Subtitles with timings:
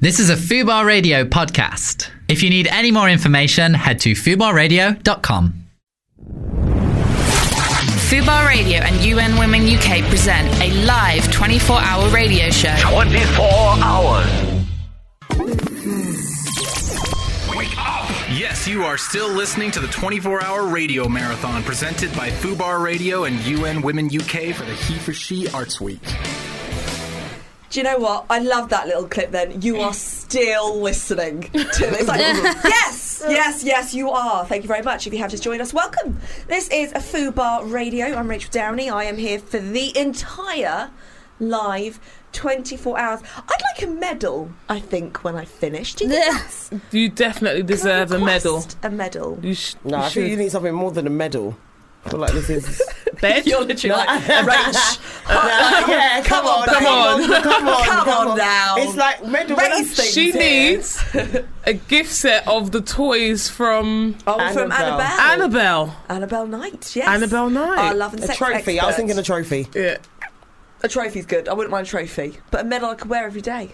[0.00, 2.08] This is a Fubar Radio podcast.
[2.28, 5.64] If you need any more information, head to fubarradio.com.
[8.08, 12.74] Fubar Radio and UN Women UK present a live 24 hour radio show.
[12.88, 13.44] 24
[13.82, 14.30] hours.
[18.30, 23.24] Yes, you are still listening to the 24 hour radio marathon presented by Fubar Radio
[23.24, 25.98] and UN Women UK for the He for She Arts Week.
[27.70, 28.24] Do you know what?
[28.30, 29.60] I love that little clip then.
[29.60, 32.00] You are still listening to it.
[32.00, 32.20] It's like,
[32.64, 34.46] yes, yes, yes, you are.
[34.46, 35.06] Thank you very much.
[35.06, 36.18] If you have just joined us, welcome.
[36.46, 38.14] This is a Fubar Radio.
[38.14, 38.88] I'm Rachel Downey.
[38.88, 40.90] I am here for the entire
[41.40, 42.00] live
[42.32, 43.20] 24 hours.
[43.36, 45.94] I'd like a medal, I think, when I finish.
[45.94, 46.70] Do you think that's...
[46.90, 48.64] You definitely Can I deserve a medal.
[48.82, 49.38] A medal.
[49.42, 51.56] You sh- No, you I think you need something more than a medal.
[52.08, 52.82] I feel like this is.
[53.20, 53.46] bed.
[53.46, 54.98] You're literally like, Rach,
[55.88, 56.74] yeah, come, on, babe.
[56.74, 58.76] come on, come on, Come on now.
[58.78, 59.56] It's like medal.
[59.56, 60.40] Things She here.
[60.40, 61.04] needs
[61.64, 65.00] a gift set of the toys from Oh, from Annabelle.
[65.00, 65.20] Annabelle.
[65.20, 65.96] Annabelle.
[66.08, 67.08] Annabelle Knight, yes.
[67.08, 67.78] Annabelle Knight.
[67.78, 68.80] Our love and a sex trophy.
[68.80, 69.66] I was thinking a trophy.
[69.74, 69.98] Yeah.
[70.82, 71.48] A trophy's good.
[71.48, 73.72] I wouldn't mind a trophy, but a medal I could wear every day.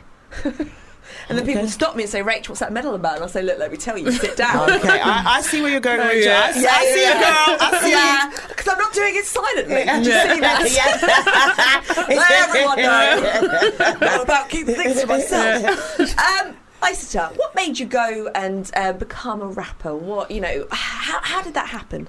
[1.29, 3.43] And then people stop me and say, "Rach, what's that medal about?" And I say,
[3.43, 4.11] "Look, let me tell you.
[4.13, 6.31] Sit down." Okay, I, I see where you're going, Oh, Rachel.
[6.33, 6.43] yeah.
[6.47, 7.57] I, see- I see you, girl.
[7.61, 9.75] I see yeah, because I'm not doing it silently.
[9.85, 12.07] Did you see that?
[12.09, 12.17] you.
[12.17, 13.97] Let everyone know.
[14.07, 16.01] not about keeping things to myself.
[16.19, 19.95] Um, Isatta, what made you go and uh, become a rapper?
[19.97, 20.67] What you know?
[20.71, 22.09] How, how did that happen?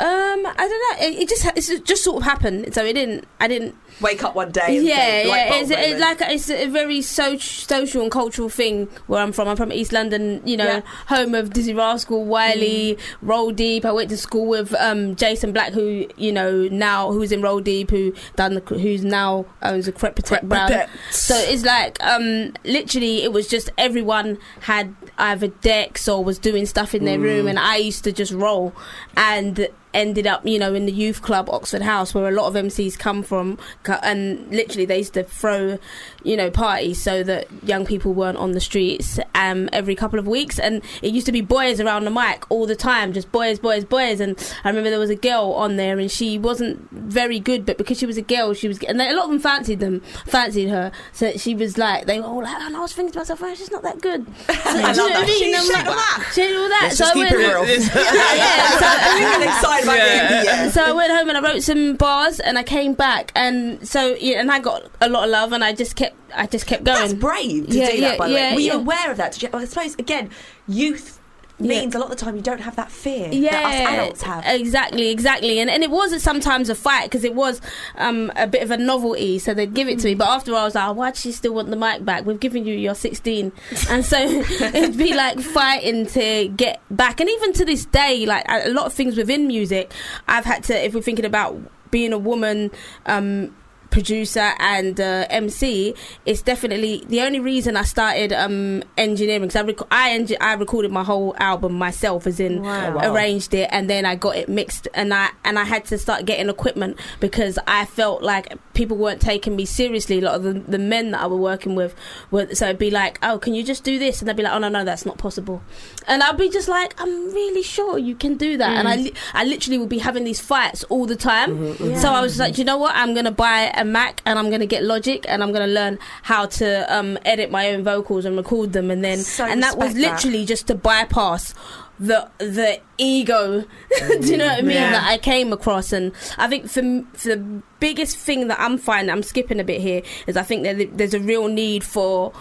[0.00, 1.06] Um, I don't know.
[1.06, 2.72] It, it just it's just sort of happened.
[2.74, 3.26] So it didn't.
[3.38, 3.74] I didn't.
[4.00, 4.78] Wake up one day.
[4.78, 5.54] And Yeah, yeah.
[5.56, 9.46] It's, like it's a very so- social and cultural thing where I'm from.
[9.46, 10.40] I'm from East London.
[10.46, 10.80] You know, Yeah.
[11.08, 13.84] home of Dizzee Rascal, Wiley, Roll Deep.
[13.84, 17.60] I went to school with um, Jason Black, who you know now who's in Roll
[17.60, 20.88] Deep, who done the, who's now owns a Crep Protect brand.
[21.10, 26.64] So it's like um, literally, it was just everyone had either decks or was doing
[26.64, 28.72] stuff in their room, and I used to just roll
[29.14, 32.54] and ended up, you know, in the youth club Oxford House, where a lot of
[32.54, 33.58] MCs come from,
[34.02, 35.78] and literally they used to throw,
[36.22, 40.26] you know, parties so that young people weren't on the streets um, every couple of
[40.26, 43.58] weeks, and it used to be boys around the mic all the time, just boys,
[43.58, 47.40] boys, boys, and I remember there was a girl on there, and she wasn't very
[47.40, 49.80] good, but because she was a girl, she was, and a lot of them fancied
[49.80, 53.12] them, fancied her, so she was like, they were all like, and I was thinking
[53.12, 54.26] to myself, oh, she's not that good.
[54.70, 55.28] So, know love that.
[55.28, 56.30] She like, all that.
[56.34, 56.80] She all that.
[56.84, 57.64] Let's so just I keep it real.
[57.66, 59.60] yeah, yeah.
[59.60, 60.64] So, I'm really excited about Yeah.
[60.64, 60.70] Yeah.
[60.70, 64.14] so I went home and I wrote some bars and I came back and so
[64.20, 66.84] yeah, and I got a lot of love and I just kept I just kept
[66.84, 66.98] going.
[66.98, 68.40] That's brave to Yeah, do yeah, that, by the way.
[68.40, 68.74] yeah, Were you yeah.
[68.78, 69.32] aware of that?
[69.32, 70.30] Did you, I suppose, again,
[70.68, 71.19] youth
[71.60, 71.80] Yeah.
[71.80, 74.22] means a lot of the time you don't have that fear yeah, that us adults
[74.22, 74.44] have.
[74.46, 77.60] exactly, exactly, and and it was sometimes a fight because it was
[77.96, 79.38] um, a bit of a novelty.
[79.38, 81.54] So they'd give it to me, but after I was like, "Why does she still
[81.54, 82.24] want the mic back?
[82.24, 83.52] We've given you your 16,"
[83.90, 87.20] and so it'd be like fighting to get back.
[87.20, 89.92] And even to this day, like a a lot of things within music,
[90.28, 90.84] I've had to.
[90.84, 91.60] If we're thinking about
[91.90, 92.70] being a woman.
[93.06, 93.54] Um,
[93.90, 95.94] producer and uh, MC,
[96.26, 100.92] it's definitely the only reason I started um, engineering because I, rec- I, I recorded
[100.92, 102.94] my whole album myself, as in Wow.
[102.96, 103.12] Wow.
[103.12, 106.24] arranged it, and then I got it mixed, and I and I had to start
[106.24, 110.18] getting equipment because I felt like people weren't taking me seriously.
[110.18, 111.94] A lot of the, the men that I were working with
[112.30, 114.20] were so it'd be like, oh, can you just do this?
[114.20, 115.62] And they'd be like, oh no, no, that's not possible,
[116.06, 119.14] and I'd be just like, I'm really sure you can do that, and I li-
[119.34, 121.76] I literally would be having these fights all the time.
[122.00, 122.94] So I was like, you know what?
[122.94, 126.46] I'm gonna buy a Mac and I'm gonna get Logic and I'm gonna learn how
[126.46, 129.94] to um, edit my own vocals and record them, and then So and that was
[129.94, 130.24] respect that.
[130.24, 131.54] literally just to bypass
[131.98, 133.64] the the ego.
[133.98, 134.76] Do you know what I mean?
[134.76, 134.92] Yeah.
[134.92, 136.82] That I came across, and I think for,
[137.14, 140.62] for the biggest thing that I'm finding, I'm skipping a bit here, is I think
[140.64, 142.32] that there's a real need for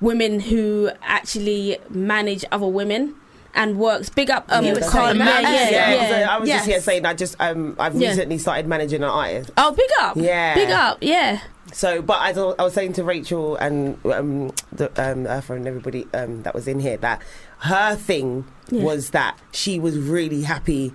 [0.00, 3.14] women who actually manage other women.
[3.56, 4.44] And works big up.
[4.50, 6.58] Um, were Carl- yeah, yeah, Yeah, yeah, I, was yes.
[6.58, 8.10] just here saying I just um I've Yeah.
[8.10, 9.50] recently started managing an artist.
[9.56, 10.16] Oh, big up!
[10.16, 10.54] Yeah.
[10.54, 10.98] big up!
[11.00, 11.40] Yeah,
[11.72, 15.56] So, but as I was- I was saying to Rachel and um, the, um, Eartha
[15.56, 17.22] and everybody um, that was in here that
[17.60, 18.82] her thing Yeah.
[18.84, 20.92] was that she was really happy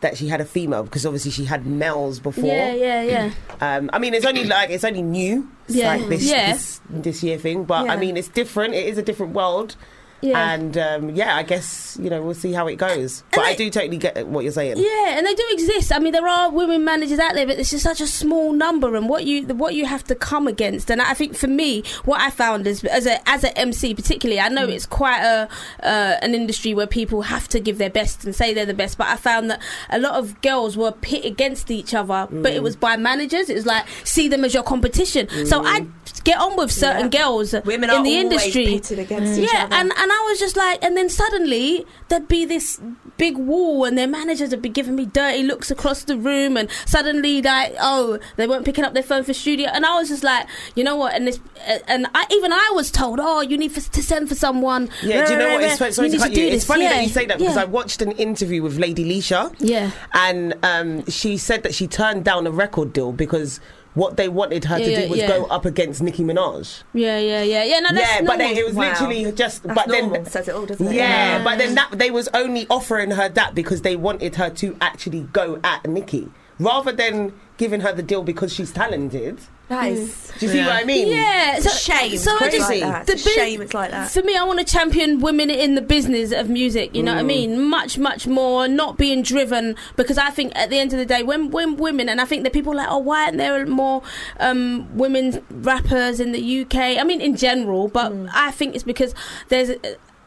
[0.00, 2.44] that she had a female because obviously she had males before.
[2.44, 3.30] yeah, yeah, yeah.
[3.60, 5.88] Um, I mean, it's only like it's only new, it's Yeah.
[5.94, 6.52] like this, Yeah.
[6.52, 7.64] this this year thing.
[7.64, 7.92] But Yeah.
[7.92, 8.74] I mean, it's different.
[8.74, 9.76] It is a different world,
[10.22, 10.52] yeah.
[10.52, 13.22] and um, yeah, I guess you know we'll see how it goes.
[13.32, 14.76] But I do totally get what you're saying.
[14.78, 15.92] Yeah, and they do exist.
[15.92, 18.94] I mean, there are women managers out there, but it's just such a small number,
[18.96, 20.90] and what you what you have to come against.
[20.90, 24.40] And I think for me, what I found is as a as an MC, particularly,
[24.40, 24.72] I know Mm.
[24.74, 25.48] it's quite a
[25.82, 28.98] uh, an industry where people have to give their best and say they're the best.
[28.98, 32.56] But I found that a lot of girls were pit against each other, but Mm.
[32.56, 33.48] it was by managers.
[33.48, 35.28] It was like see them as your competition.
[35.46, 35.86] So I
[36.24, 37.22] get on with certain Yeah.
[37.22, 38.80] girls Women in the industry.
[38.90, 42.80] yeah, and and I was just like, and then suddenly there'd be this
[43.16, 46.68] big wall, and their managers would be giving me dirty looks across the room, and
[46.86, 50.24] suddenly like, oh, they weren't picking up their phone for studio, and I was just
[50.24, 51.14] like, you know what?
[51.14, 54.28] And this, uh, and I, even I was told, oh, you need for, to send
[54.28, 54.88] for someone.
[55.02, 55.62] Yeah, do you know what?
[55.62, 56.46] It's, sorry to cut you.
[56.46, 57.62] It's funny Yeah, that you say that because yeah.
[57.62, 59.54] I watched an interview with Lady Leshurr.
[59.58, 59.90] Yeah.
[60.12, 63.60] And um, she said that she turned down a record deal because
[63.94, 65.28] what they wanted her to Yeah, do was yeah.
[65.28, 66.82] go up against Nicki Minaj.
[66.94, 67.80] Yeah, yeah, yeah, yeah.
[67.80, 68.88] No, that's yeah, but then it was Wow.
[68.90, 69.62] literally just.
[69.64, 70.10] That's but normal.
[70.10, 70.94] then Says it all, doesn't it?
[70.94, 71.44] Yeah, Yeah.
[71.44, 75.22] but then that they was only offering her that because they wanted her to actually
[75.32, 79.38] go at Nicki rather than giving her the deal because she's talented.
[79.70, 79.98] Nice.
[79.98, 80.38] Mm.
[80.40, 81.08] Do you see what I mean?
[81.08, 82.16] Yeah, It's a shame.
[82.16, 82.56] So I Crazy.
[82.58, 83.06] just Like that.
[83.06, 84.10] the It's a bus- shame it's like that.
[84.10, 86.94] For me, I want to champion women in the business of music.
[86.96, 87.26] You know what I mm.
[87.26, 87.68] mean?
[87.68, 88.66] Much, much more.
[88.66, 92.08] Not being driven because I think at the end of the day, when when women
[92.08, 94.02] and I think that people are like, oh, why aren't there more
[94.40, 96.74] um, women rappers in the UK?
[96.98, 98.28] I mean, in general, but mm.
[98.32, 99.14] I think it's because
[99.48, 99.70] there's.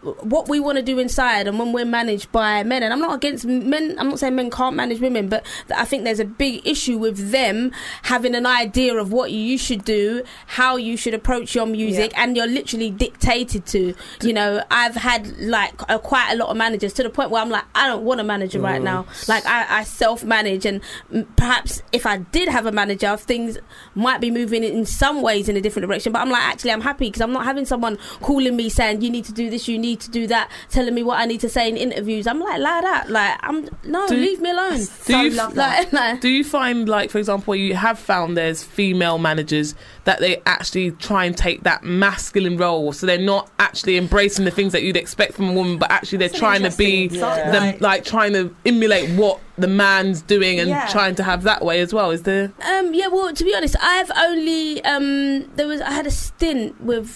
[0.04, 3.16] What we want to do inside, and when we're managed by men, and I'm not
[3.16, 3.96] against men.
[3.98, 5.46] I'm not saying men can't manage women, but
[5.76, 7.72] I think there's a big issue with them
[8.04, 12.36] having an idea of what you should do, how you should approach your music, and
[12.36, 13.94] you're literally dictated to.
[14.22, 17.42] You know, I've had like a, quite a lot of managers to the point where
[17.42, 19.06] I'm like, I don't want a manager right now.
[19.28, 23.58] Like I, I self-manage, and mm, perhaps if I did have a manager, things
[23.96, 26.12] might be moving in some ways in a different direction.
[26.12, 29.10] But I'm like, actually, I'm happy because I'm not having someone calling me saying you
[29.10, 31.50] need to do this, you need to do that, telling me what I need to
[31.50, 32.28] say in interviews.
[32.28, 33.10] I'm like, like that.
[33.10, 34.82] Like I'm no, Do- leave me alone.
[35.06, 38.64] Do you love Like, like, Do you find, like, for example, you have found there's
[38.64, 39.76] female managers
[40.06, 44.52] that they actually try and take that masculine role, so they're not actually embracing the
[44.52, 47.30] things that you'd expect from a woman, but actually they're That's trying to be interesting
[47.30, 47.82] insight, them, right.
[47.82, 50.88] like trying to emulate what the man's doing and Yeah.
[50.88, 52.12] trying to have that way as well.
[52.12, 52.52] Is there?
[52.66, 56.82] Um, yeah, well, to be honest, I've only um, there was I had a stint
[56.82, 57.08] with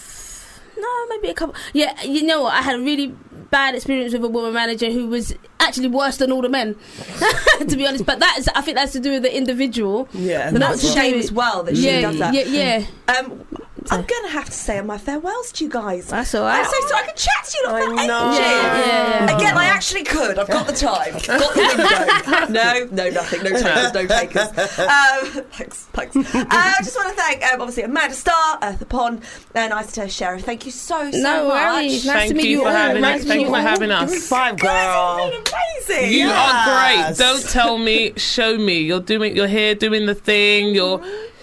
[0.80, 1.56] no, maybe a couple.
[1.74, 2.54] Yeah, you know what?
[2.54, 3.08] I had a really
[3.50, 6.76] bad experience with a woman manager who was actually worse than all the men.
[7.68, 10.08] to be honest, but that is I think that's to do with the individual.
[10.14, 10.50] Yeah.
[10.52, 12.34] Not That's a shame as well that she yeah, does that.
[12.34, 13.16] yeah, yeah.
[13.20, 13.46] Um,
[13.92, 16.08] I'm going to have to say my farewells to you guys.
[16.08, 16.66] That's all I'm right.
[16.70, 17.04] so sorry.
[17.04, 18.30] I could chat to you like I that know.
[18.30, 18.40] ages.
[18.40, 19.38] Yeah, yeah, yeah.
[19.38, 20.38] Again, I actually could.
[20.40, 21.14] I've got the time.
[21.14, 22.54] Got the window.
[22.54, 23.44] no, no, nothing.
[23.44, 23.94] No takers.
[23.94, 24.48] No takers.
[24.80, 25.86] Um, thanks.
[25.94, 26.16] Thanks.
[26.16, 29.24] Uh, I just want to thank, um, obviously, Amanda Star, Eartha Pond,
[29.56, 30.44] and Isatta Sheriff.
[30.44, 31.54] Thank you so, so No much.
[31.54, 32.06] worries.
[32.06, 32.74] Nice Thank to meet you you for all.
[32.76, 33.28] having Nice us.
[33.28, 34.28] Thank meet you for having us.
[34.28, 35.42] five, Guys, girl.
[35.88, 36.12] amazing.
[36.14, 37.18] You are great.
[37.18, 38.14] Don't tell me.
[38.18, 38.80] Show me.
[38.82, 39.36] You're doing.
[39.36, 40.76] You're here doing the thing.
[40.76, 41.02] You're.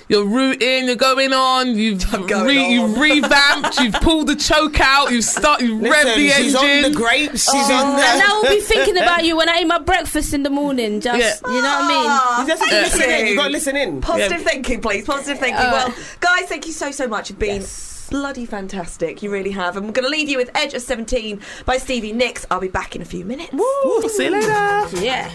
[0.09, 0.87] You're rooting.
[0.87, 1.77] You're going on.
[1.77, 2.71] You've going re- on.
[2.71, 3.79] you've revamped.
[3.81, 5.11] you've pulled the choke out.
[5.11, 5.69] You've started.
[5.69, 6.85] You've revved Listen, the she's engine.
[6.85, 7.45] on the grapes.
[7.45, 7.75] She's Oh.
[7.75, 8.03] on the.
[8.03, 11.01] And I will be thinking about you when I eat my breakfast in the morning.
[11.01, 11.35] Just Yeah.
[11.51, 12.47] you know what I mean.
[12.49, 13.27] You just have to in.
[13.27, 13.31] you.
[13.33, 14.01] You got to listen in.
[14.01, 14.49] Positive Yeah.
[14.49, 15.05] thinking, please.
[15.07, 15.61] Positive thinking.
[15.65, 17.29] Uh, well, guys, thank you so, so much.
[17.29, 17.61] for being.
[17.61, 17.69] been
[18.11, 19.23] bloody fantastic.
[19.23, 19.77] You really have.
[19.77, 22.45] And we're going to leave you with Edge of 17 by Stevie Nicks.
[22.51, 23.53] I'll be back in a few minutes.
[23.55, 25.01] Ooh, see you later.
[25.01, 25.31] Yeah.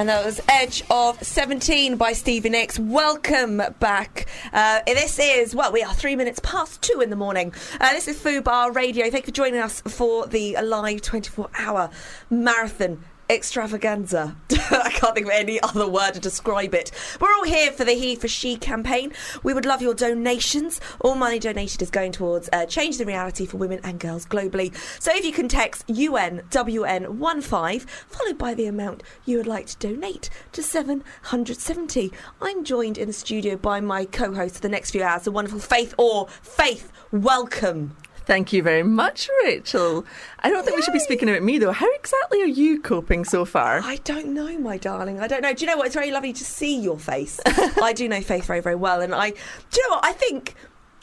[0.00, 2.78] And that was Edge of 17 by Stevie Nicks.
[2.78, 4.24] Welcome back.
[4.50, 7.52] Uh, this is, well, we are three minutes past two in the morning.
[7.78, 9.10] Uh, this is Fubar Radio.
[9.10, 11.90] Thank you for joining us for the live 24 hour
[12.30, 14.36] marathon extravaganza.
[14.70, 16.90] I can't think of any other word to describe it.
[17.20, 19.12] We're all here for the He for She campaign.
[19.44, 20.80] We would love your donations.
[21.00, 24.74] All money donated is going towards uh, change the reality for women and girls globally.
[25.00, 30.28] So if you can text UNWN15 followed by the amount you would like to donate
[30.52, 32.12] to 770.
[32.42, 35.60] I'm joined in the studio by my co-host for the next few hours, the wonderful
[35.60, 36.90] Faith Orr Faith.
[37.12, 37.96] Welcome.
[38.30, 40.06] Thank you very much, Rachel.
[40.38, 41.72] I don't think we should be speaking about me, though.
[41.72, 43.80] How exactly are you coping so far?
[43.82, 45.18] I don't know, my darling.
[45.18, 45.52] I don't know.
[45.52, 45.86] Do you know what?
[45.86, 47.40] It's very lovely to see your face.
[47.82, 49.30] I do know Faith very, very well, and I.
[49.30, 49.36] Do
[49.76, 50.04] you know what?
[50.04, 50.54] I think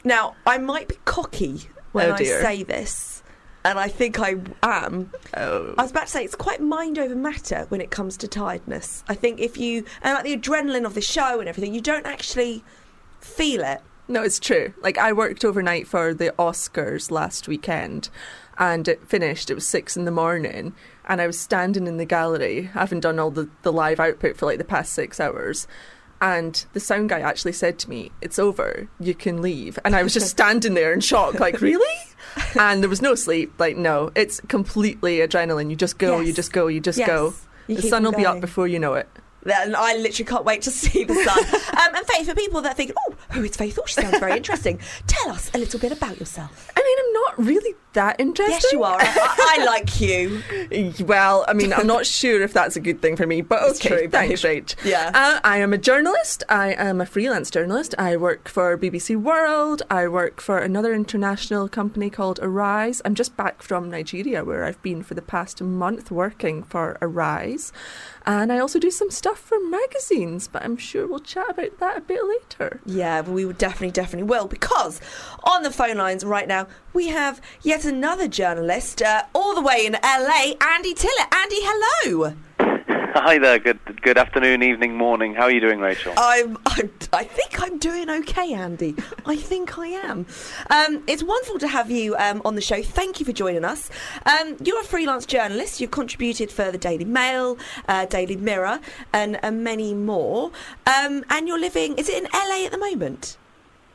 [0.04, 3.22] now I might be cocky when Oh, I say this,
[3.62, 5.12] and I think I am.
[5.36, 5.74] Oh.
[5.76, 9.04] I was about to say it's quite mind over matter when it comes to tiredness.
[9.06, 12.06] I think if you and like the adrenaline of the show and everything, you don't
[12.06, 12.64] actually
[13.20, 13.82] feel it.
[14.08, 14.72] No, it's true.
[14.80, 18.08] Like, I worked overnight for the Oscars last weekend,
[18.56, 19.50] and it finished.
[19.50, 20.74] It was six in the morning,
[21.06, 24.46] and I was standing in the gallery, having done all the, the live output for
[24.46, 25.66] like the past six hours.
[26.20, 29.78] And the sound guy actually said to me, It's over, you can leave.
[29.84, 31.96] And I was just standing there in shock, like, Really?
[32.58, 33.52] And there was no sleep.
[33.58, 35.70] Like, no, it's completely adrenaline.
[35.70, 37.06] You just go, you just go, you just Yes.
[37.06, 37.34] go.
[37.68, 39.08] You the sun will be up before you know it.
[39.50, 41.38] And I literally can't wait to see the sun.
[41.78, 43.78] um, and Faith, for people that think, oh, who is Faith?
[43.80, 44.80] Oh, she sounds very interesting.
[45.06, 46.70] Tell us a little bit about yourself.
[46.76, 48.62] I mean, I'm not really that interested.
[48.62, 48.96] Yes, you are.
[49.00, 50.40] I, I like you.
[51.04, 53.84] Well, I mean, I'm not sure if that's a good thing for me, but It's
[53.84, 54.42] okay, true, thanks.
[54.42, 54.76] Rach.
[54.84, 55.10] Yeah.
[55.12, 56.44] Uh, I am a journalist.
[56.48, 57.96] I am a freelance journalist.
[57.98, 59.82] I work for BBC World.
[59.90, 63.02] I work for another international company called Arise.
[63.04, 67.72] I'm just back from Nigeria, where I've been for the past month working for Arise.
[68.28, 71.96] And I also do some stuff for magazines, but I'm sure we'll chat about that
[71.96, 72.78] a bit later.
[72.84, 75.00] Yeah, we would definitely, definitely will because
[75.44, 79.86] on the phone lines right now we have yet another journalist, uh, all the way
[79.86, 81.32] in LA, Andy Tillet.
[81.32, 82.34] Andy, hello.
[83.14, 83.60] Hi there.
[83.60, 85.32] Good good afternoon, evening, morning.
[85.32, 86.12] How are you doing, Rachel?
[86.16, 88.96] I'm, I'm, I think I'm doing okay, Andy.
[89.24, 90.26] I think I am.
[90.70, 92.82] Um, it's wonderful to have you um, on the show.
[92.82, 93.90] Thank you for joining us.
[94.26, 95.80] Um, you're a freelance journalist.
[95.80, 98.80] You've contributed for the Daily Mail, uh, Daily Mirror,
[99.12, 100.50] and, and many more.
[100.84, 103.36] Um, and you're living, is it in LA at the moment?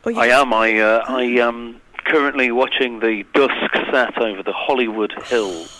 [0.05, 0.53] Or you I am.
[0.53, 5.77] I uh, I am currently watching the dusk set over the Hollywood Hills.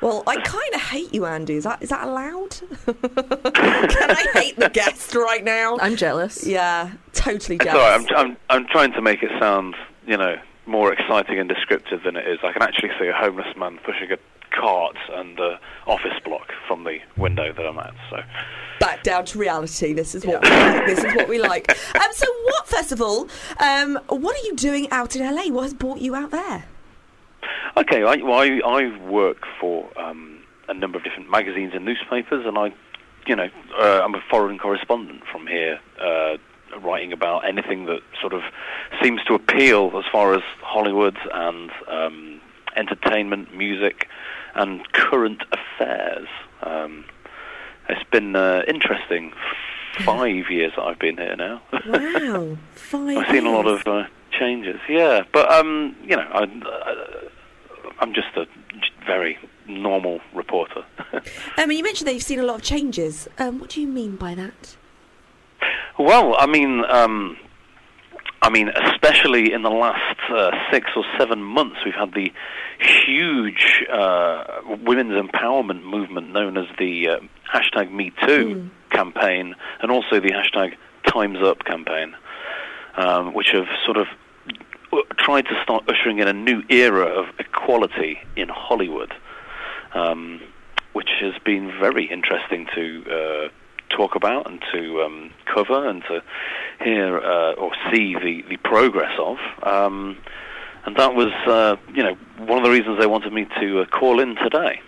[0.00, 1.54] Well, I kind of hate you, Andy.
[1.54, 2.50] Is that is that allowed?
[2.86, 5.78] Can I hate the guest right now?
[5.80, 6.44] I'm jealous.
[6.44, 8.10] Yeah, totally It's all jealous.
[8.10, 8.18] right.
[8.18, 12.16] I'm, I'm I'm trying to make it sound, you know, more exciting and descriptive than
[12.16, 12.40] it is.
[12.42, 14.16] I can actually see a homeless man pushing a
[14.58, 17.94] cart and the office block from the window that I'm at.
[18.10, 18.18] So.
[18.80, 19.92] Back down to reality.
[19.92, 20.86] This is what we like.
[20.86, 21.70] This is what we like.
[21.94, 23.28] Um, so, what first of all?
[23.58, 25.52] Um, what are you doing out in LA?
[25.52, 26.64] What has brought you out there?
[27.76, 32.44] Okay, I, well, I, I work for um, a number of different magazines and newspapers,
[32.46, 32.72] and I,
[33.26, 36.36] you know, uh, I'm a foreign correspondent from here, uh,
[36.82, 38.42] writing about anything that sort of
[39.02, 42.40] seems to appeal as far as Hollywood and um,
[42.76, 44.08] entertainment, music,
[44.54, 46.28] and current affairs.
[46.62, 47.04] Um,
[47.88, 49.32] it's been uh, interesting.
[50.04, 51.60] Five years that I've been here now.
[51.86, 53.16] Wow, five.
[53.18, 54.80] I've seen a lot of uh, changes.
[54.88, 58.46] Yeah, but um, you know, I, uh, I'm just a
[59.06, 60.84] very normal reporter.
[61.58, 63.28] Um, you mentioned that you've seen a lot of changes.
[63.38, 64.76] Um, what do you mean by that?
[65.98, 67.36] well, I mean, um,
[68.42, 72.32] I mean, especially in the last uh, six or seven months, we've had the
[73.06, 74.44] huge uh,
[74.84, 77.20] women's empowerment movement known as the uh,
[77.54, 80.74] hashtag Me Too campaign, and also the hashtag
[81.06, 82.16] Times Up campaign,
[82.96, 84.08] um, which have sort of
[85.18, 89.14] tried to start ushering in a new era of equality in Hollywood,
[89.94, 90.40] um,
[90.94, 93.48] which has been very interesting to uh,
[93.96, 96.22] talk about and to um, cover and to
[96.82, 99.38] hear uh, or see the, the progress of.
[99.62, 100.18] Um,
[100.84, 103.86] and that was, uh, you know, one of the reasons they wanted me to uh,
[103.86, 104.80] call in today.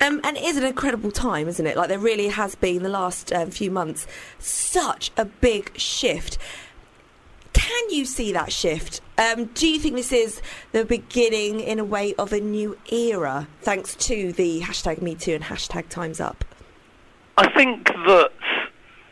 [0.00, 1.76] Um, and it is an incredible time, isn't it?
[1.76, 4.06] Like there really has been the last um, few months
[4.38, 6.38] such a big shift.
[7.52, 9.00] Can you see that shift?
[9.16, 13.48] Um, do you think this is the beginning, in a way, of a new era,
[13.62, 16.44] thanks to the hashtag Me Too and hashtag Times Up?
[17.38, 18.30] I think that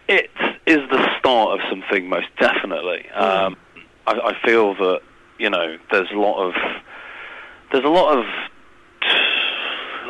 [0.09, 0.31] it
[0.67, 3.09] is the start of something, most definitely.
[3.11, 3.57] Um,
[4.05, 5.03] I, I feel that
[5.39, 6.55] you know there's a lot of
[7.71, 8.25] there's a lot of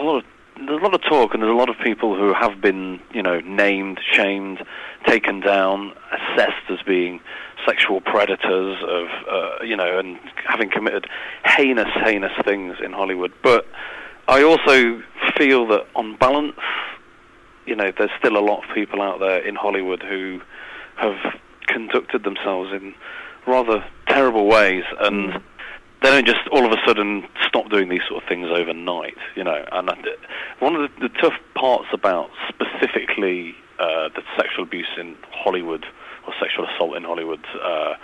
[0.00, 0.25] a lot of
[0.56, 3.23] there's a lot of talk, and there's a lot of people who have been you
[3.23, 4.64] know named, shamed,
[5.06, 7.20] taken down, assessed as being
[7.66, 11.06] sexual predators of uh, you know and having committed
[11.44, 13.35] heinous, heinous things in Hollywood.
[13.42, 13.66] But
[14.26, 15.02] I also
[15.37, 16.56] feel that on balance
[17.66, 20.40] you know, there's still a lot of people out there in Hollywood who
[20.96, 21.16] have
[21.66, 22.94] conducted themselves in
[23.46, 25.35] rather terrible ways, and
[26.02, 29.44] they don't just all of a sudden stop doing these sort of things overnight, you
[29.44, 29.64] know.
[29.73, 29.94] And I,
[30.61, 35.85] one of the, the tough parts about specifically uh, the sexual abuse in Hollywood
[36.26, 37.94] or sexual assault in Hollywood, uh,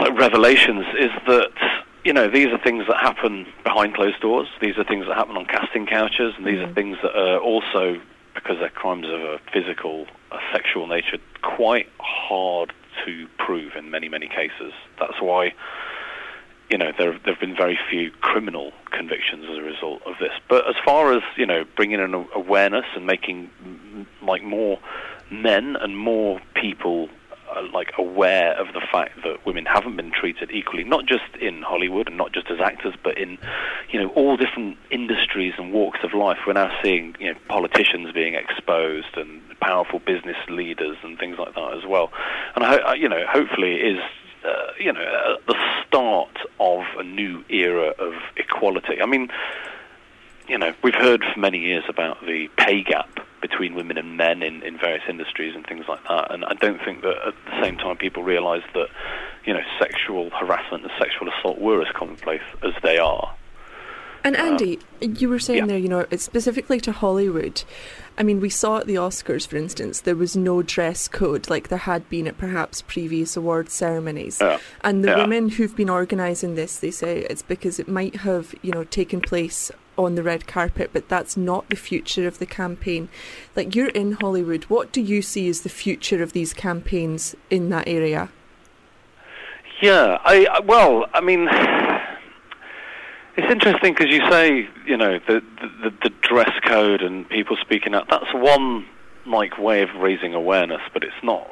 [0.00, 1.52] like revelations, is that
[2.04, 4.48] you know, these are things that happen behind closed doors.
[4.60, 8.00] These are things that happen on casting couches, and these are things that are also,
[8.34, 12.72] because they're crimes of a physical, a sexual nature, quite hard
[13.04, 14.72] to prove in many, many cases.
[14.98, 15.52] That's why,
[16.70, 20.32] you know, there there have been very few criminal convictions as a result of this.
[20.48, 23.50] But as far as you know, bringing in awareness and making
[24.22, 24.78] like more
[25.30, 27.08] men and more people
[27.56, 31.62] uh, like aware of the fact that women haven't been treated equally, not just in
[31.62, 33.38] Hollywood and not just as actors, but in
[33.90, 36.38] you know all different industries and walks of life.
[36.46, 41.54] We're now seeing you know politicians being exposed and powerful business leaders and things like
[41.54, 42.12] that as well.
[42.54, 44.02] And I, I- you know, hopefully, it is
[44.44, 49.00] uh, you know uh, the start of a new era of equality.
[49.02, 49.28] I mean
[50.48, 54.42] you know, we've heard for many years about the pay gap between women and men
[54.42, 56.32] in, in various industries and things like that.
[56.32, 58.88] And I don't think that at the same time people realise that,
[59.44, 63.34] you know, sexual harassment and sexual assault were as commonplace as they are.
[64.22, 65.66] And uh, Andy, you were saying yeah.
[65.66, 67.64] there, you know, it's specifically to Hollywood.
[68.18, 71.68] I mean, we saw at the Oscars, for instance, there was no dress code like
[71.68, 74.38] there had been at perhaps previous award ceremonies.
[74.38, 74.58] Yeah.
[74.82, 75.16] And the Yeah.
[75.16, 79.22] women who've been organising this, they say it's because it might have, you know, taken
[79.22, 79.70] place
[80.04, 83.08] on the red carpet, but that's not the future of the campaign.
[83.54, 84.64] Like, you're in Hollywood.
[84.64, 88.30] What do you see as the future of these campaigns in that area?
[89.80, 91.48] Yeah, I well, I mean,
[93.36, 95.42] it's interesting because you say, you know, the,
[95.82, 98.06] the the dress code and people speaking out.
[98.10, 98.84] That's one
[99.26, 101.48] like way of raising awareness, but it's not.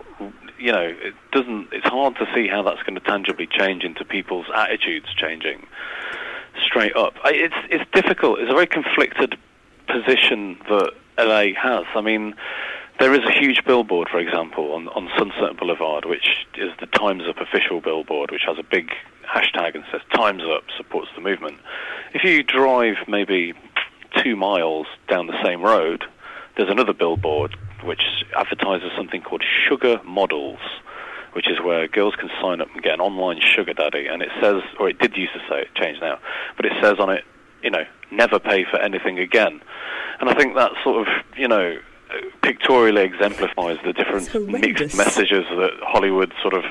[0.59, 1.69] You know, it doesn't.
[1.73, 5.67] It's hard to see how that's going to tangibly change into people's attitudes changing.
[6.65, 8.41] Straight up, I, it's it's difficult.
[8.41, 9.37] It's a very conflicted
[9.87, 11.85] position that LA has.
[11.95, 12.35] I mean,
[13.01, 17.29] there is a huge billboard, for example, on, on Sunset Boulevard, which is the Time's
[17.29, 18.91] Up official billboard, which has a big
[19.25, 21.59] hashtag and says Time's Up supports the movement.
[22.15, 23.55] If you drive maybe
[24.23, 26.05] two miles down the same road,
[26.57, 28.03] there's another billboard which
[28.37, 30.59] advertises something called Sugar Models,
[31.33, 34.07] which is where girls can sign up and get an online sugar daddy.
[34.07, 36.19] And it says, or it did used to say, it changed now,
[36.57, 37.25] but it says on it,
[37.63, 39.61] you know, never pay for anything again.
[40.21, 41.79] And I think that sort of, you know,
[42.43, 46.65] pictorially exemplifies the different mixed messages that Hollywood sort of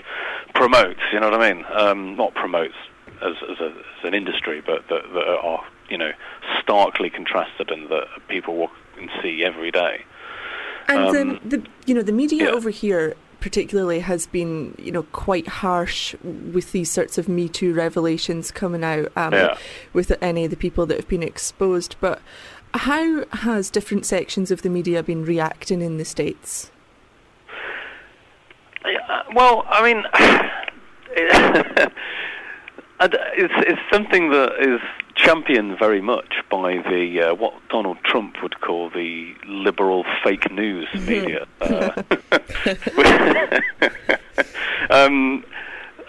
[0.53, 0.99] promotes.
[1.13, 1.65] You know what I mean?
[1.71, 2.75] Um, not promotes
[3.21, 6.11] as, as, a, as an industry, but that, that are you know
[6.61, 10.03] starkly contrasted and that people walk and see every day.
[10.87, 12.51] And Um, um, the you know the media yeah.
[12.51, 17.73] over here particularly has been you know quite harsh with these sorts of Me Too
[17.73, 19.57] revelations coming out um, Yeah.
[19.93, 21.95] with any of the people that have been exposed.
[21.99, 22.21] But
[22.73, 26.71] how has different sections of the media been reacting in the states?
[28.85, 30.03] Yeah, well, I mean,
[32.99, 34.79] it's it's something that is
[35.17, 40.87] championed very much by the uh, what Donald Trump would call the liberal fake news
[41.07, 41.45] media.
[41.59, 41.91] Uh,
[44.89, 45.43] um,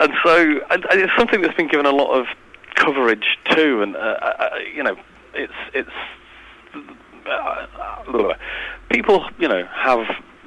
[0.00, 2.26] and so and, and it's something that's been given a lot of
[2.74, 4.96] coverage too, and uh, uh, you know,
[5.34, 5.90] it's it's
[7.28, 8.34] uh,
[8.90, 10.06] people, you know, have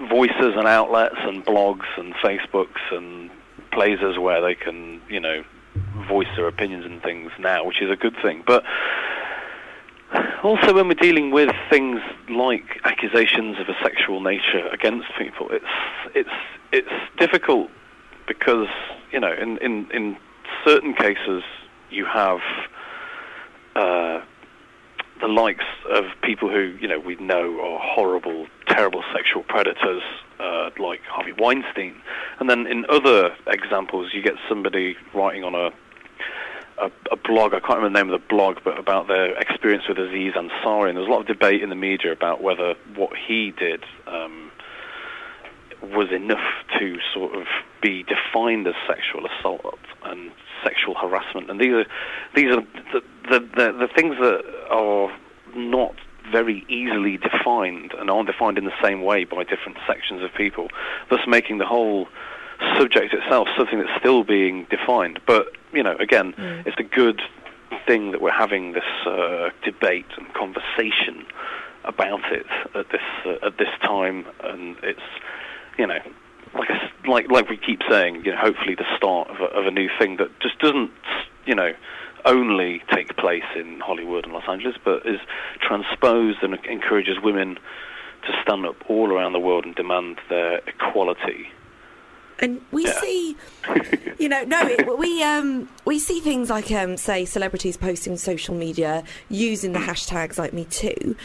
[0.09, 3.29] voices and outlets and blogs and Facebooks and
[3.71, 5.43] places where they can, you know,
[6.07, 8.43] voice their opinions and things now, which is a good thing.
[8.45, 8.63] But
[10.43, 15.65] also, when we're dealing with things like accusations of a sexual nature against people, it's
[16.13, 16.29] it's
[16.71, 17.69] it's difficult
[18.27, 18.67] because
[19.11, 20.17] you know, in in in
[20.65, 21.43] certain cases,
[21.89, 22.39] you have.
[23.75, 24.21] Uh,
[25.21, 30.01] the likes of people who you know we know are horrible, terrible sexual predators,
[30.41, 31.95] uh, like Harvey Weinstein,
[32.39, 35.71] and then in other examples, you get somebody writing on a,
[36.83, 37.53] a a blog.
[37.53, 40.89] I can't remember the name of the blog, but about their experience with Aziz Ansari,
[40.89, 43.83] and there's a lot of debate in the media about whether what he did.
[44.07, 44.51] Um,
[45.81, 47.47] was enough to sort of
[47.81, 50.31] be defined as sexual assault and
[50.63, 51.85] sexual harassment, and these are
[52.35, 52.61] these are
[52.93, 55.11] the the, the, the things that are
[55.55, 55.95] not
[56.31, 60.67] very easily defined and aren't defined in the same way by different sections of people,
[61.09, 62.07] thus making the whole
[62.77, 65.19] subject itself something that's still being defined.
[65.25, 66.33] But you know, again,
[66.65, 67.21] it's a good
[67.87, 71.25] thing that we're having this uh, debate and conversation
[71.83, 74.99] about it at this uh, at this time, and it's
[75.77, 75.99] you know,
[76.53, 79.65] like s like like we keep saying, you know, hopefully the start of a, of
[79.65, 80.91] a new thing that just doesn't,
[81.45, 81.73] you know,
[82.25, 85.19] only take place in Hollywood and Los Angeles, but is
[85.59, 87.57] transposed and encourages women
[88.25, 91.49] to stand up all around the world and demand their equality.
[92.39, 93.37] And we see,
[94.17, 98.17] you know, no, it, we um we see things like um say celebrities posting on
[98.17, 101.15] social media using the hashtags like Me Too.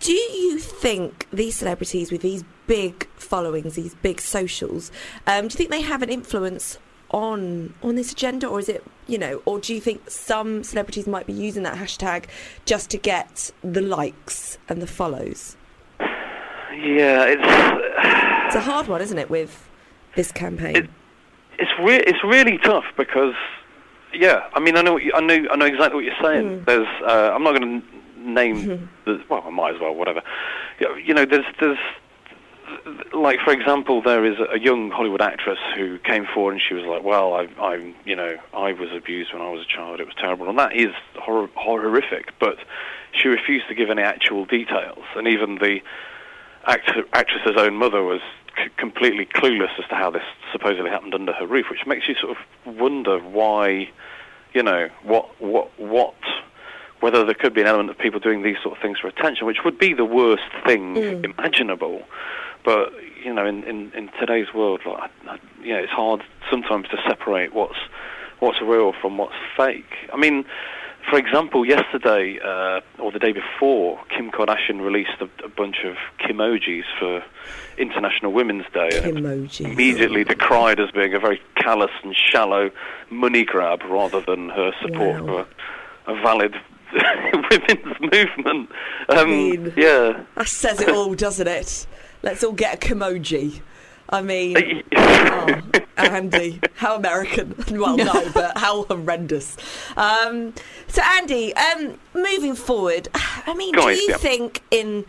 [0.00, 4.90] Do you think these celebrities with these big followings, these big socials,
[5.28, 6.78] um, do you think they have an influence
[7.12, 11.06] on on this agenda, or is it you know, or do you think some celebrities
[11.06, 12.24] might be using that hashtag
[12.64, 15.56] just to get the likes and the follows?
[16.00, 19.68] Yeah, it's It's a hard one, isn't it, with
[20.16, 20.88] this campaign?
[21.58, 23.34] it's re- it's really tough because
[24.14, 26.64] yeah, I mean I know what you, I know I know exactly what you're saying.
[26.64, 27.86] There's uh, I'm not going to
[28.28, 30.22] name the well I might as well whatever.
[30.80, 31.78] You know there's there's
[33.12, 36.84] like for example there is a young Hollywood actress who came forward and she was
[36.84, 40.00] like well I I you know I was abused when I was a child.
[40.00, 40.48] It was terrible.
[40.48, 42.58] And that is hor- horrific but
[43.12, 45.04] she refused to give any actual details.
[45.14, 45.80] And even the
[46.66, 48.20] actor, actress's own mother was
[48.56, 52.14] c- completely clueless as to how this supposedly happened under her roof, which makes you
[52.14, 53.90] sort of wonder why,
[54.54, 56.14] you know, what what what
[57.00, 59.46] whether there could be an element of people doing these sort of things for attention,
[59.46, 61.24] which would be the worst thing mm.
[61.24, 62.02] imaginable.
[62.64, 62.92] But
[63.24, 66.88] you know, in, in, in today's world, like, I, I, you know, it's hard sometimes
[66.88, 67.78] to separate what's
[68.40, 69.92] what's real from what's fake.
[70.12, 70.44] I mean,
[71.08, 75.96] for example, yesterday uh, or the day before, Kim Kardashian released a, a bunch of
[76.20, 77.22] Kimojis for
[77.78, 78.90] International Women's Day.
[79.02, 79.72] and Kimojis.
[79.72, 82.70] Immediately decried as being a very callous and shallow
[83.10, 85.44] money grab rather than her support Wow.
[86.06, 86.54] for a, a valid
[87.50, 88.70] women's movement.
[89.08, 90.24] Um, mean- yeah.
[90.36, 91.86] That says it all, doesn't it?
[92.22, 93.60] Let's all get a Kimoji.
[94.08, 95.60] I mean, oh,
[95.96, 97.54] Andy, how American?
[97.70, 99.56] Well, no, but how horrendous.
[99.96, 100.52] Um,
[100.86, 104.16] so, Andy, um, moving forward, I mean, Go do on, you yeah.
[104.18, 105.06] think in,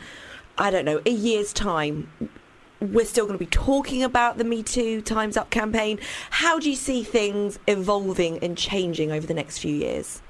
[0.58, 2.10] I don't know, a year's time,
[2.80, 5.99] we're still going to be talking about the Me Too Times Up campaign?
[6.32, 10.21] How do you see things evolving and changing over the next few years?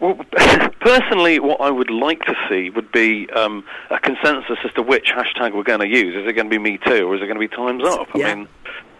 [0.00, 0.14] Well,
[0.80, 5.06] personally, what I would like to see would be um, a consensus as to which
[5.06, 6.14] hashtag we're going to use.
[6.14, 8.08] Is it going to be Me Too or is it going to be Times Up?
[8.14, 8.48] I mean,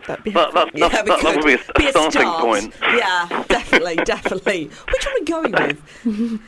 [0.07, 2.41] That'd be That- that- Yeah, that- that- would be a- a Be starting start.
[2.45, 2.75] point.
[2.83, 4.71] Yeah, definitely, definitely.
[4.93, 5.53] Which one are we going
[6.05, 6.41] with?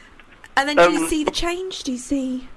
[0.56, 1.82] And then do you Um, see the change?
[1.82, 2.48] Do you see?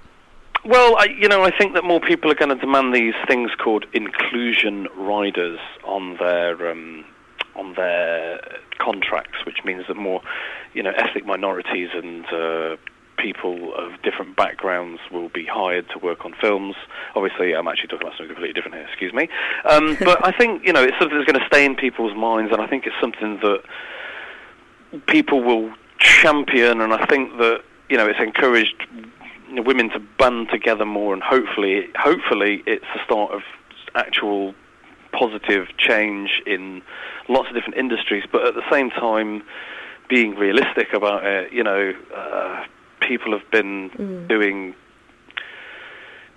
[0.63, 3.49] Well, I, you know, I think that more people are going to demand these things
[3.57, 7.03] called inclusion riders on their um,
[7.61, 8.39] on their
[8.79, 10.21] contracts, which means that more,
[10.73, 12.75] you know, ethnic minorities and uh,
[13.17, 16.75] people of different backgrounds will be hired to work on films.
[17.15, 18.87] Obviously, I'm actually talking about something completely different here.
[18.87, 19.29] Excuse me,
[19.69, 22.51] um, but I think you know it's something that's going to stay in people's minds,
[22.51, 23.61] and I think it's something that
[25.07, 28.87] people will champion, and I think that you know it's encouraged
[29.51, 33.41] women to band together more, and hopefully, hopefully, it's the start of
[33.95, 34.55] actual
[35.21, 36.81] positive change in
[37.29, 38.23] lots of different industries.
[38.31, 39.43] But at the same time,
[40.09, 42.65] being realistic about it, you know, uh,
[43.01, 43.89] people have been
[44.27, 44.73] doing.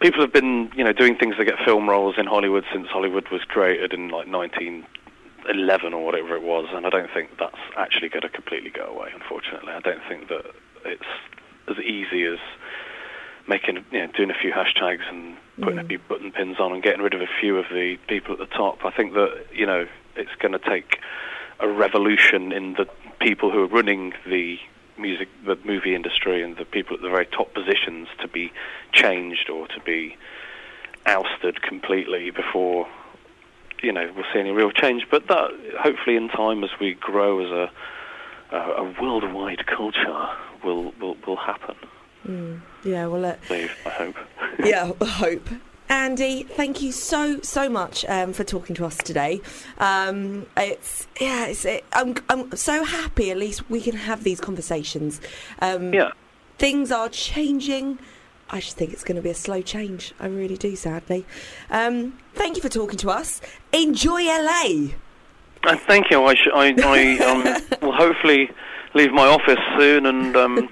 [0.00, 3.26] People have been, you know, doing things to get film roles in Hollywood since Hollywood
[3.32, 8.10] was created in like 1911 or whatever it was, and I don't think that's actually
[8.10, 9.08] going to completely go away.
[9.14, 10.44] Unfortunately, I don't think that
[10.84, 11.12] it's
[11.68, 12.38] as easy as
[13.48, 15.88] making, you know, doing a few hashtags and putting a mm.
[15.88, 18.46] few button pins on and getting rid of a few of the people at the
[18.46, 18.84] top.
[18.84, 19.86] I think that you know
[20.16, 20.98] it's going to take
[21.60, 22.86] a revolution in the
[23.20, 24.58] people who are running the
[24.98, 28.52] music, the movie industry, and the people at the very top positions to be
[28.92, 30.16] changed or to be
[31.06, 32.88] ousted completely before
[33.82, 35.06] you know we'll see any real change.
[35.10, 40.28] But that hopefully in time, as we grow as a a, a worldwide culture,
[40.64, 41.76] will will will happen.
[42.84, 44.16] Yeah, well, uh, Dave, I hope.
[44.64, 45.48] yeah, I hope.
[45.88, 49.42] Andy, thank you so so much um, for talking to us today.
[49.78, 53.30] Um, it's yeah, it's it, I'm I'm so happy.
[53.30, 55.20] At least we can have these conversations.
[55.60, 56.12] Um, yeah.
[56.58, 57.98] things are changing.
[58.50, 60.12] I just think it's going to be a slow change.
[60.20, 61.24] I really do, sadly.
[61.70, 63.40] Um, thank you for talking to us.
[63.72, 64.88] Enjoy LA.
[65.64, 66.22] Uh, thank you.
[66.22, 68.50] I, sh- I, I um, will hopefully
[68.94, 70.68] leave my office soon and um,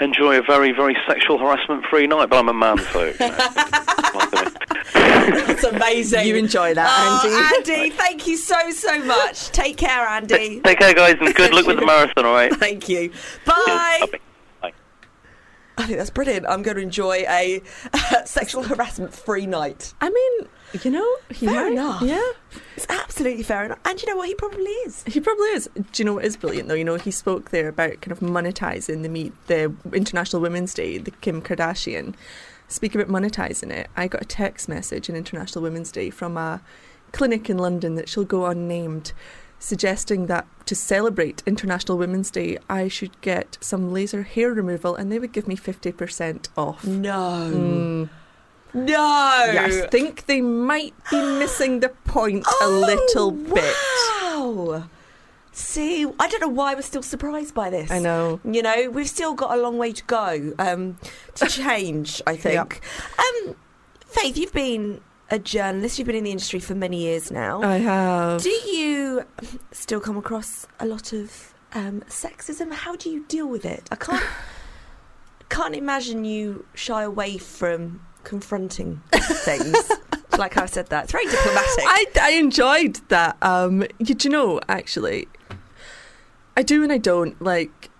[0.00, 2.30] enjoy a very, very sexual harassment-free night.
[2.30, 4.50] But I'm a man, so you know,
[4.92, 6.26] That's amazing.
[6.26, 7.74] You enjoy that, Oh, Andy.
[7.84, 9.50] Andy, thank you so so much.
[9.50, 10.60] Take care, Andy.
[10.60, 12.24] take care, guys, and good luck with the marathon.
[12.24, 12.52] All right.
[12.54, 13.10] Thank you.
[13.44, 13.54] Bye.
[13.66, 14.10] Cheers.
[14.10, 14.18] Bye.
[15.90, 16.46] Think that's brilliant.
[16.48, 17.60] I'm going to enjoy a
[18.24, 19.92] sexual harassment free night.
[20.00, 20.48] I mean,
[20.84, 22.02] you know, he Fair might- enough.
[22.02, 22.30] Yeah,
[22.76, 23.80] It's absolutely fair enough.
[23.84, 24.28] And you know what?
[24.28, 25.02] He probably is.
[25.02, 25.68] he probably is.
[25.74, 26.76] Do you know what is brilliant though?
[26.76, 30.96] You know, he spoke there about kind of monetizing the meet, the International Women's Day,
[30.98, 32.14] the Kim Kardashian.
[32.68, 33.88] Speak about monetizing it.
[33.96, 36.62] I got a text message in International Women's Day from a
[37.10, 39.12] clinic in London that she'll go unnamed,
[39.60, 45.12] suggesting that to celebrate International Women's Day, I should get some laser hair removal, and
[45.12, 46.84] they would give me fifty percent off.
[46.84, 47.50] No.
[47.54, 48.08] Mm.
[48.72, 49.50] No.
[49.52, 53.74] Yeah, I think they might be missing the point a Oh, little bit.
[54.22, 54.84] Wow.
[55.52, 57.90] See, I don't know why we're still surprised by this.
[57.90, 58.40] I know.
[58.44, 60.96] You know, we've still got a long way to go um,
[61.34, 62.80] to change, I think.
[63.18, 63.56] Um,
[64.06, 67.62] Faith, you've been a journalist, you've been in the industry for many years now.
[67.62, 68.42] I have.
[68.42, 69.24] Do you
[69.72, 72.72] still come across a lot of um, sexism?
[72.72, 73.88] How do you deal with it?
[73.90, 74.24] I can't
[75.48, 79.76] can't imagine you shy away from confronting things.
[80.38, 81.04] like how I said that.
[81.04, 81.84] It's very diplomatic.
[81.86, 83.36] I, I enjoyed that.
[83.42, 85.28] Um, you, do you know, actually,
[86.56, 87.40] I do and I don't.
[87.40, 87.90] Like,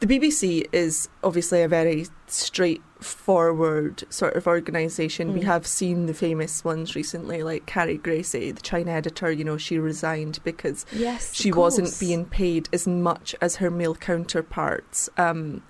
[0.00, 5.32] the BBC is obviously a very straight forward sort of organization.
[5.32, 5.44] We Mm.
[5.44, 9.30] have seen the famous ones recently, like Carrie Gracie, the China editor.
[9.30, 13.94] You know, she resigned because Yes, she wasn't being paid as much as her male
[13.94, 15.08] counterparts.
[15.16, 15.62] Um,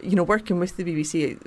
[0.00, 1.38] you know, working with the BBC,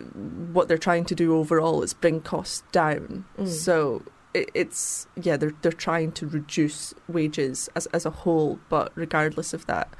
[0.53, 3.25] what they're trying to do overall is bring costs down.
[3.37, 3.47] Mm.
[3.47, 4.01] So
[4.33, 8.59] it, it's yeah, they're they're trying to reduce wages as as a whole.
[8.69, 9.93] But regardless of that,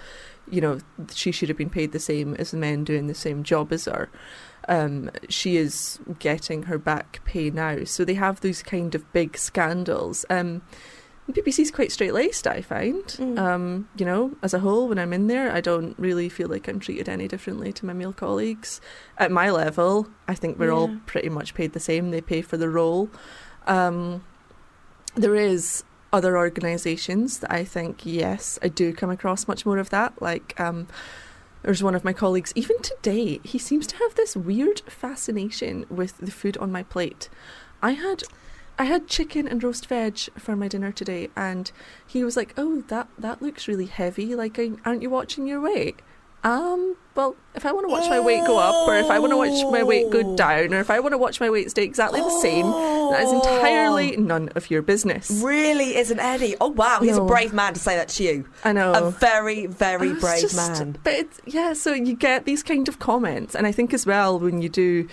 [0.50, 0.80] you know,
[1.14, 3.86] she should have been paid the same as the men doing the same job as
[3.86, 4.10] her.
[4.68, 7.84] Um, she is getting her back pay now.
[7.84, 10.26] So they have those kind of big scandals.
[10.30, 10.62] Um,
[11.28, 13.04] the BBC's quite straight laced, I find.
[13.06, 13.40] Mm.
[13.40, 16.68] Um, you know, as a whole, when I'm in there, I don't really feel like
[16.68, 18.80] I'm treated any differently to my male colleagues.
[19.18, 22.12] At my level, I think we're all pretty much paid the same.
[22.12, 23.10] They pay for the role.
[23.66, 24.24] Um,
[25.16, 29.90] there is other organisations that I think, yes, I do come across much more of
[29.90, 30.22] that.
[30.22, 30.88] Like, um,
[31.62, 36.18] there's one of my colleagues, even today, he seems to have this weird fascination with
[36.20, 37.28] the food on my plate.
[37.82, 38.24] I had
[38.78, 41.72] I had chicken and roast veg for my dinner today, and
[42.06, 44.36] he was like, "Oh, that that looks really heavy.
[44.36, 46.02] Like, aren't you watching your weight?"
[46.46, 49.32] Um, well, if I want to watch my weight go up, or if I want
[49.32, 51.84] to watch my weight go down, or if I want to watch my weight stay
[51.84, 55.32] exactly the same, that is entirely none of your business.
[55.44, 56.56] Really isn't Eddie?
[56.62, 58.46] Oh wow, he's a brave man to say that to you.
[58.64, 58.94] I know.
[58.94, 60.98] A very, very It's brave just- man.
[61.04, 64.38] But it's, yeah, so you get these kind of comments, and I think as well
[64.38, 65.08] when you do,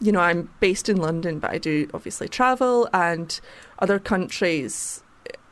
[0.00, 3.38] you know, I'm based in London, but I do obviously travel and
[3.78, 5.01] other countries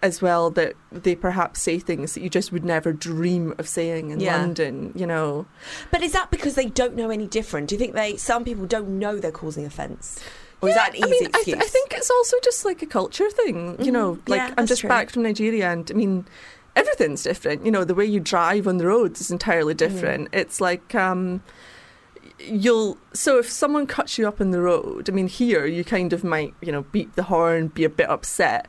[0.03, 4.11] as well that they perhaps say things that you just would never dream of saying
[4.11, 4.37] in Yeah.
[4.39, 4.93] London.
[4.95, 5.47] You know,
[5.91, 7.69] But is that because they don't know any different?
[7.69, 8.17] Do you think they?
[8.17, 10.19] Some people don't know they're causing offence,
[10.63, 12.81] or is that an easy I mean, I, th- I think it's also just like
[12.83, 13.77] a culture thing.
[13.79, 13.93] You Mhm.
[13.93, 14.89] know, like Yeah, I'm just true.
[14.89, 16.25] back from Nigeria, and I mean,
[16.77, 17.67] everything's different.
[17.67, 20.29] You know, the way you drive on the roads is entirely different.
[20.33, 21.43] It's like um,
[22.39, 22.99] you'll.
[23.13, 26.25] So if someone cuts you up in the road, I mean, here you kind of
[26.25, 28.67] might, you know, beat the horn, be a bit upset.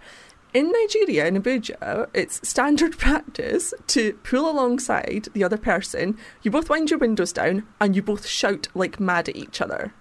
[0.54, 6.18] In Nigeria, in Abuja, it's standard practice to pull alongside the other person.
[6.42, 9.94] You both wind your windows down and you both shout like mad at each other.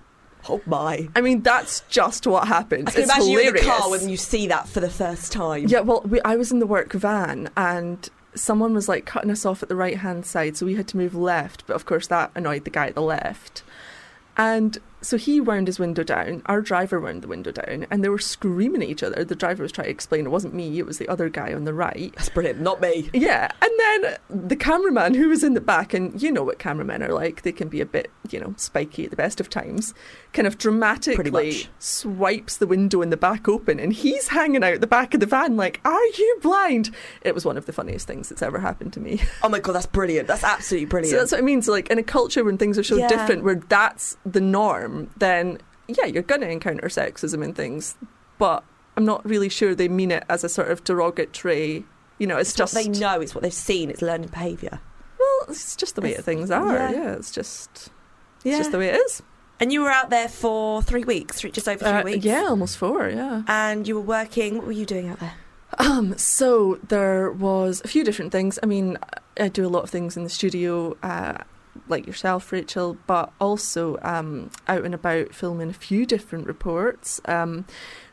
[0.48, 1.08] Oh my!
[1.14, 2.88] I mean, that's just what happens.
[2.88, 3.52] I can it's imagine hilarious.
[3.52, 5.66] you in the car when you see that for the first time.
[5.68, 9.44] Yeah, well, we, I was in the work van and someone was like cutting us
[9.44, 11.66] off at the right hand side, so we had to move left.
[11.66, 13.62] But of course, that annoyed the guy at the left.
[14.36, 18.08] And so he wound his window down, our driver wound the window down, and they
[18.08, 19.24] were screaming at each other.
[19.24, 21.64] The driver was trying to explain it wasn't me, it was the other guy on
[21.64, 22.12] the right.
[22.16, 22.60] That's brilliant.
[22.60, 23.10] Not me.
[23.12, 27.02] Yeah, and then the cameraman who was in the back, and you know what cameramen
[27.02, 29.94] are like, they can be a bit, you know, spiky at the best of times,
[30.32, 34.86] kind of dramatically swipes the window in the back open, and he's hanging out the
[34.86, 36.90] back of the van like, Are you blind?
[37.22, 39.20] It was one of the funniest things that's ever happened to me.
[39.42, 40.28] Oh my god, that's brilliant.
[40.28, 41.10] That's absolutely brilliant.
[41.12, 41.62] So that's what I mean.
[41.62, 43.08] So, like, in a culture when things are so Yeah.
[43.08, 47.96] different, where that's the norm, then yeah, you're going to encounter sexism and things,
[48.38, 48.62] but
[48.96, 51.84] I'm not really sure they mean it as a sort of derogatory.
[52.18, 53.20] You know, it's, it's just what they know.
[53.20, 53.90] It's what they've seen.
[53.90, 54.78] It's learned behaviour.
[55.18, 56.66] well, it's just the way It's- things are.
[56.74, 56.90] yeah.
[56.92, 57.88] Yeah, it's just
[58.44, 58.52] Yeah.
[58.52, 59.22] it's just the way it is.
[59.60, 62.24] And you were out there for three weeks, three, just over three Uh, weeks.
[62.24, 63.08] yeah, almost four.
[63.10, 63.42] Yeah.
[63.46, 64.56] And you were working.
[64.56, 65.34] What were you doing out there?
[65.78, 68.58] Um, so there was a few different things.
[68.62, 68.96] I mean,
[69.38, 71.34] I do a lot of things in the studio, uh,
[71.88, 77.20] like yourself, Rachel, but also um, out and about filming a few different reports.
[77.26, 77.66] Um,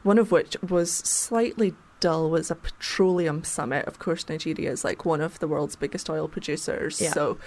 [0.03, 3.85] one of which was slightly dull was a petroleum summit.
[3.85, 7.11] Of course, Nigeria is like one of the world's biggest oil producers, Yeah.
[7.13, 7.37] so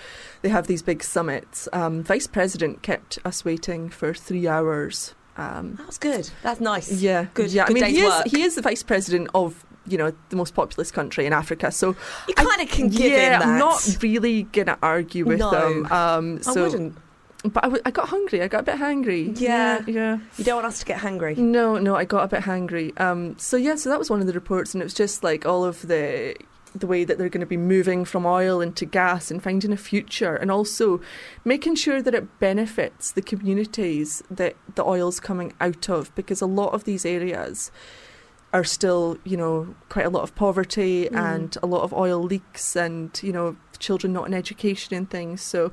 [0.43, 1.69] they have these big summits.
[1.73, 5.15] Um, Vice President kept us waiting for three hours.
[5.37, 6.31] Um, That was good.
[6.43, 6.91] That's nice.
[6.93, 9.97] yeah, Good- Yeah, good I mean, he is he is the vice president of you
[9.97, 11.73] know the most populous country in Africa.
[11.73, 11.97] So
[12.29, 13.43] You kind of can give yeah, him that.
[13.49, 15.51] I'm not really gonna argue with No.
[15.51, 15.87] them.
[15.91, 16.97] Um, I so, wouldn't.
[17.45, 18.43] But I, w- I got hungry.
[18.43, 19.39] I got a bit hangry.
[19.41, 19.81] Yeah.
[19.87, 19.95] yeah.
[19.95, 20.19] yeah.
[20.37, 21.37] You don't want us to get hangry.
[21.37, 22.99] No, no, I got a bit hangry.
[23.01, 25.47] Um, so yeah, so that was one of the reports, and it was just like
[25.47, 26.35] all of the
[26.73, 29.77] the way that they're going to be moving from oil into gas and finding a
[29.77, 31.01] future, and also
[31.45, 36.47] making sure that it benefits the communities that the oil's coming out of, because a
[36.47, 37.73] lot of these areas
[38.53, 41.17] are still, you know, quite a lot of poverty Mm.
[41.35, 45.41] and a lot of oil leaks, and you know, children not in education and things.
[45.43, 45.73] So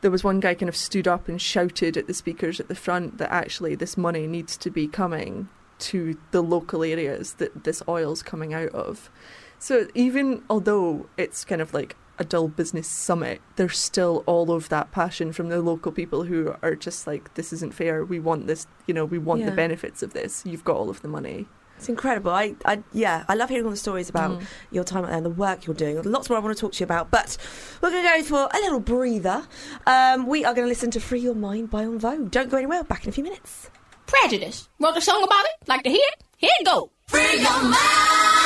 [0.00, 2.74] there was one guy kind of stood up and shouted at the speakers at the
[2.74, 5.48] front that actually this money needs to be coming
[5.80, 9.10] to the local areas that this oil's coming out of.
[9.58, 14.68] So even although it's kind of like a dull business summit, there's still all of
[14.70, 18.04] that passion from the local people who are just like, this isn't fair.
[18.04, 19.50] We want this, you know, we want Yeah.
[19.50, 20.44] the benefits of this.
[20.44, 21.46] You've got all of the money.
[21.78, 22.32] It's incredible.
[22.32, 25.24] I, I, yeah, I love hearing all the stories about your time out there and
[25.24, 26.02] the work you're doing.
[26.02, 27.36] Lots more I want to talk to you about, but
[27.80, 29.46] we're going to go for a little breather.
[29.86, 32.30] Um, we are going to listen to "Free Your Mind" by En Vogue.
[32.32, 32.82] Don't go anywhere.
[32.82, 33.70] Back in a few minutes.
[34.06, 34.68] Prejudice.
[34.80, 35.68] Wrote a song about it.
[35.68, 36.24] Like to hear it?
[36.36, 36.90] Here it go.
[37.06, 38.37] Free your mind.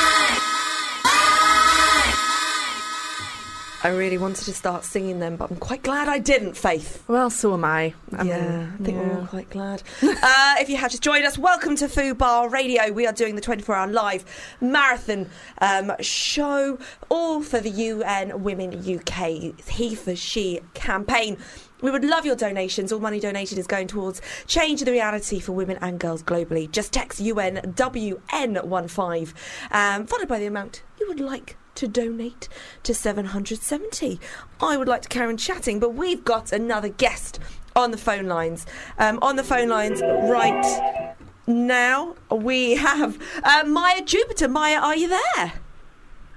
[3.85, 7.03] I really wanted to start singing them, but I'm quite glad I didn't, Faith.
[7.09, 7.93] Well, so am I.
[8.17, 9.83] I yeah, mean, I think we're all quite glad.
[10.01, 12.93] uh, if you have just joined us, welcome to Fubar Radio.
[12.93, 14.23] We are doing the 24 hour live
[14.61, 21.37] marathon um, show, all for the UN Women UK He for She campaign.
[21.81, 22.93] We would love your donations.
[22.93, 26.71] All money donated is going towards change the reality for women and girls globally.
[26.71, 29.33] Just text UNWN15,
[29.71, 32.49] um, followed by the amount you would like to donate
[32.83, 34.19] to 770.
[34.61, 37.39] I would like to carry on chatting, but we've got another guest
[37.75, 38.65] on the phone lines.
[38.97, 41.13] Um, on the phone lines right
[41.47, 44.47] now, we have uh, Maya Jupiter.
[44.47, 45.53] Maya, are you there?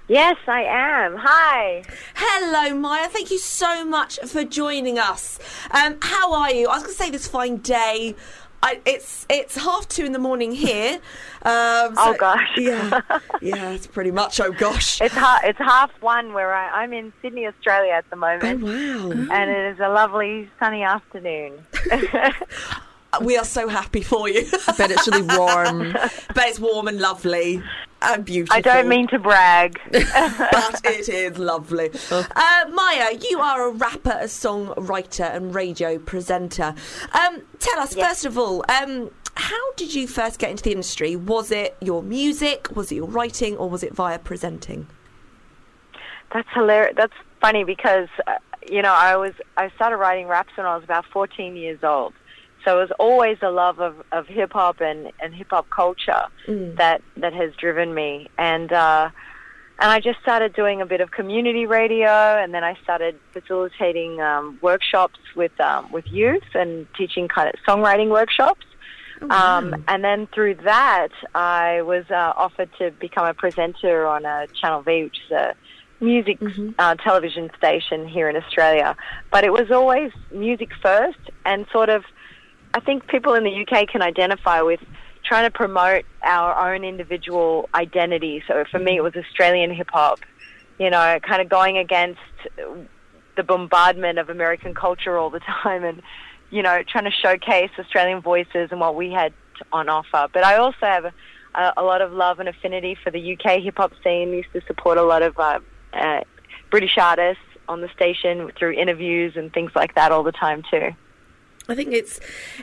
[0.08, 1.16] Yes, I am.
[1.18, 1.82] Hi.
[2.14, 3.08] Hello, Maya.
[3.08, 5.40] Thank you so much for joining us.
[5.72, 6.68] Um, how are you?
[6.68, 8.14] I was going to say this fine day.
[8.66, 10.98] I, it's it's half two in the morning here.
[11.46, 12.48] Um, so- Oh, gosh.
[12.56, 13.00] Yeah,
[13.40, 14.40] yeah, it's pretty much.
[14.40, 18.16] Oh gosh, It's ha- it's half one where I, I'm in Sydney, Australia at the
[18.16, 18.64] moment.
[18.64, 19.10] Oh, wow.
[19.32, 21.52] And it is a lovely sunny afternoon.
[23.22, 24.44] we are so happy for you.
[24.66, 25.92] I bet it's really warm.
[25.92, 27.62] but it's warm and lovely
[28.06, 28.56] and beautiful.
[28.56, 29.80] I don't mean to brag.
[29.92, 31.90] but it is lovely.
[32.10, 36.74] Uh, Maya, you are a rapper, a songwriter, and radio presenter.
[37.12, 41.14] Um, tell us, first of all, um, how did you first get into the industry?
[41.16, 44.86] Was it your music, was it your writing, or was it via presenting?
[46.32, 46.94] That's hilarious.
[46.96, 48.34] That's funny because uh,
[48.68, 52.14] you know I was I started writing raps when I was about 14 years old.
[52.66, 56.24] So it was always a love of, of hip hop and, and hip hop culture
[56.76, 58.28] that that has driven me.
[58.36, 59.10] And uh,
[59.78, 64.20] and I just started doing a bit of community radio, and then I started facilitating
[64.20, 68.66] um, workshops with um, with youth and teaching kind of songwriting workshops.
[69.30, 74.46] Um, and then through that, I was uh, offered to become a presenter on a
[74.60, 75.54] Channel V, which is a
[76.00, 76.38] music
[76.78, 78.96] uh, television station here in Australia.
[79.30, 82.04] But it was always music first, and sort of,
[82.76, 84.80] I think people in the UK can identify with
[85.24, 88.42] trying to promote our own individual identity.
[88.46, 90.20] So for me, it was Australian hip hop,
[90.78, 92.20] you know, kind of going against
[93.34, 96.02] the bombardment of American culture all the time and,
[96.50, 99.32] you know, trying to showcase Australian voices and what we had
[99.72, 100.28] on offer.
[100.30, 101.12] But I also have a,
[101.78, 104.28] a, lot of love and affinity for the UK hip hop scene.
[104.34, 105.60] used to support a lot of uh,
[105.94, 106.20] uh,
[106.70, 110.90] British artists on the station through interviews and things like that all the time too.
[111.68, 112.20] I think it's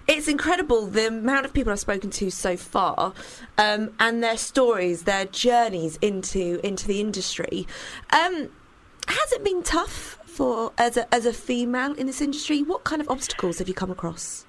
[0.07, 3.13] it's incredible the amount of people I've spoken to so far,
[3.57, 7.67] um, and their stories, their journeys into into the industry.
[8.11, 8.49] Um,
[9.07, 12.61] has it been tough for as a as a female in this industry?
[12.61, 14.45] What kind of obstacles have you come across?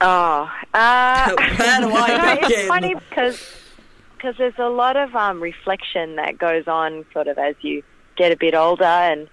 [0.00, 2.58] Oh, uh, Where do I begin?
[2.58, 3.40] It's funny because
[4.18, 7.82] cause there's a lot of um, reflection that goes on sort of as you
[8.16, 9.28] get a bit older and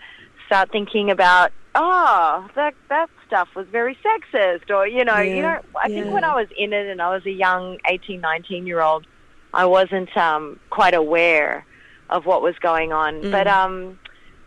[0.48, 5.60] start thinking about, oh, that that stuff was very sexist, or you know, you know.
[5.82, 8.82] I think when I was in it and I was a young 18, 19 year
[8.82, 9.08] old,
[9.54, 11.66] I wasn't um, quite aware
[12.10, 13.32] of what was going on, Mm.
[13.32, 13.98] but um,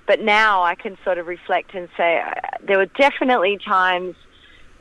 [0.06, 2.32] but now I can sort of reflect and say uh,
[2.66, 4.16] there were definitely times.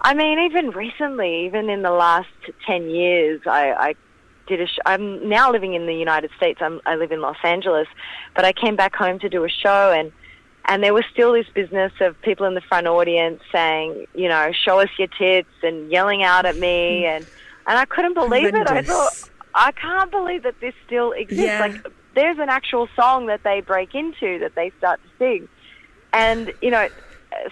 [0.02, 2.28] I mean, even recently, even in the last
[2.68, 3.96] ten years, I, I
[4.48, 4.68] did a.
[4.68, 6.60] Sh- I'm now living in the United States.
[6.62, 7.88] I'm, I live in Los Angeles,
[8.36, 10.12] but I came back home to do a show, and
[10.66, 14.52] and there was still this business of people in the front audience saying, you know,
[14.54, 17.26] show us your tits and yelling out at me, and
[17.68, 18.70] and I couldn't believe it.
[18.70, 21.44] I thought, I can't believe that this still exists.
[21.44, 21.60] Yeah.
[21.60, 25.48] Like, there's an actual song that they break into that they start to sing,
[26.12, 26.88] and you know,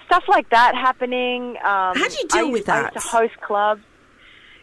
[0.06, 1.58] stuff like that happening.
[1.58, 2.94] Um, How do you deal I, with I that?
[2.94, 3.84] used to host clubs.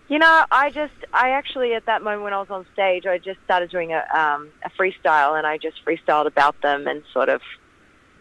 [0.09, 3.19] You know, I just, I actually at that moment when I was on stage, I
[3.19, 7.29] just started doing a um, a freestyle, and I just freestyled about them and sort
[7.29, 7.43] of,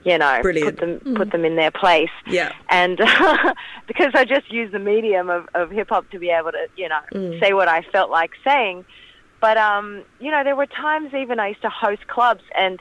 [0.08, 0.78] you know, Brilliant.
[0.80, 2.10] put them put them in their place.
[2.28, 2.52] Yeah.
[2.70, 2.98] And
[3.88, 6.88] because I just used the medium of, of hip hop to be able to, you
[6.89, 7.39] know, Mm.
[7.41, 8.86] say what I felt like saying.
[9.41, 12.80] But um, you know, there were times even I used to host clubs and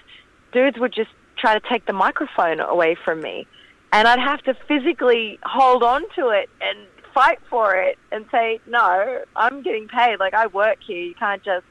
[0.52, 3.46] dudes would just try to take the microphone away from me.
[3.92, 6.78] And I'd have to physically hold on to it and
[7.14, 11.42] fight for it and say, No, I'm getting paid, like I work here, you can't
[11.42, 11.64] just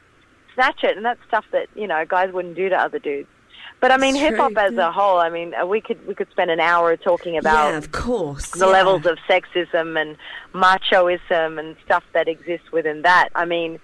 [0.54, 3.28] snatch it and that's stuff that, you know, guys wouldn't do to other dudes.
[3.86, 4.90] But I mean, hip hop as yeah.
[4.90, 5.20] a whole.
[5.20, 8.50] I mean, we could we could spend an hour talking about yeah, of course.
[8.50, 8.72] the yeah.
[8.72, 10.18] levels of sexism and
[10.56, 13.30] machoism and stuff that exists within that.
[13.36, 13.78] I mean,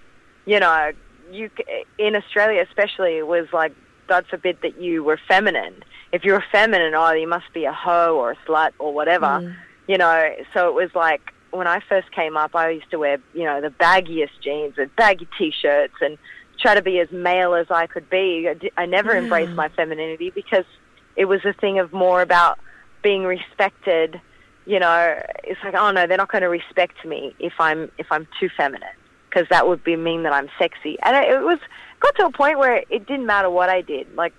[0.47, 0.91] you know,
[1.31, 1.51] you
[1.99, 3.75] in Australia especially it was like
[4.07, 5.83] God forbid that you were feminine.
[6.11, 9.27] If you're feminine, oh, you must be a hoe or a slut or whatever.
[9.27, 9.55] Mm.
[9.87, 13.19] You know, so it was like when I first came up, I used to wear
[13.35, 16.17] you know the baggiest jeans and baggy t-shirts and
[16.61, 18.49] try to be as male as I could be.
[18.49, 19.19] I, I never Yeah.
[19.21, 20.65] embraced my femininity because
[21.15, 22.59] it was a thing of more about
[23.03, 24.21] being respected.
[24.65, 28.07] You know, it's like, oh no, they're not going to respect me if I'm if
[28.11, 28.87] I'm too feminine
[29.29, 30.97] because that would be mean that I'm sexy.
[31.03, 31.59] And it, it was
[31.99, 34.13] got to a point where it didn't matter what I did.
[34.15, 34.33] Like,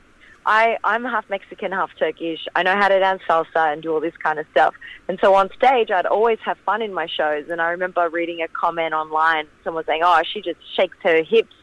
[0.46, 2.46] I I'm half Mexican, half Turkish.
[2.54, 4.74] I know how to dance salsa and do all this kind of stuff.
[5.08, 7.46] And so on stage, I'd always have fun in my shows.
[7.48, 11.54] And I remember reading a comment online, someone saying, "Oh, she just shakes her hips."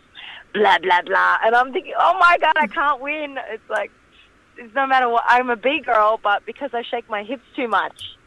[0.54, 3.38] Blah blah blah, and I'm thinking, oh my god, I can't win.
[3.50, 3.91] It's like,
[4.58, 5.24] it's no matter what.
[5.28, 8.18] I'm a B girl, but because I shake my hips too much,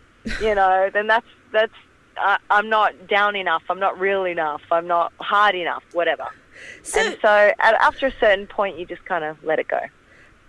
[0.40, 1.72] you know, then that's that's
[2.20, 3.62] uh, I'm not down enough.
[3.68, 4.62] I'm not real enough.
[4.70, 5.82] I'm not hard enough.
[5.92, 6.28] Whatever.
[6.96, 9.80] and so at, after a certain point, you just kind of let it go.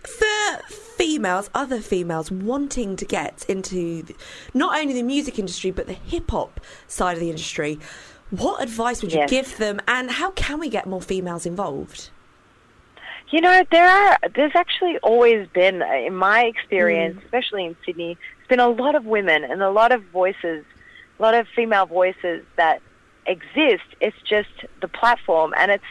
[0.04, 4.14] For females, other females wanting to get into the,
[4.52, 7.78] not only the music industry but the hip hop side of the industry,
[8.38, 9.30] what advice would you Yes.
[9.30, 12.10] give them, and how can we get more females involved?
[13.30, 14.18] You know, there are.
[14.34, 18.94] There's actually always been, uh, in my experience, especially in Sydney, there's been a lot
[18.94, 20.64] of women and a lot of voices,
[21.18, 22.80] a lot of female voices that
[23.26, 23.84] exist.
[24.00, 24.50] It's just
[24.82, 25.84] the platform, and it's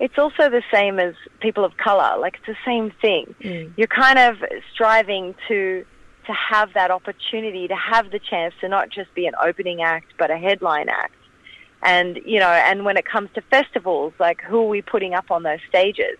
[0.00, 2.16] it's also the same as people of color.
[2.18, 3.34] Like it's the same thing.
[3.76, 4.42] You're kind of
[4.72, 5.84] striving to
[6.26, 10.12] to have that opportunity, to have the chance to not just be an opening act,
[10.18, 11.14] but a headline act.
[11.82, 15.30] And you know, and when it comes to festivals, like who are we putting up
[15.30, 16.18] on those stages?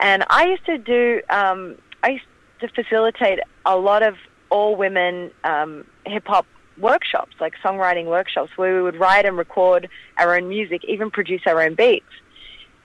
[0.00, 2.24] And I used to do, um, I used
[2.60, 4.16] to facilitate a lot of
[4.50, 6.46] all women um, hip hop
[6.78, 9.88] workshops, like songwriting workshops, where we would write and record
[10.18, 12.04] our own music, even produce our own beats.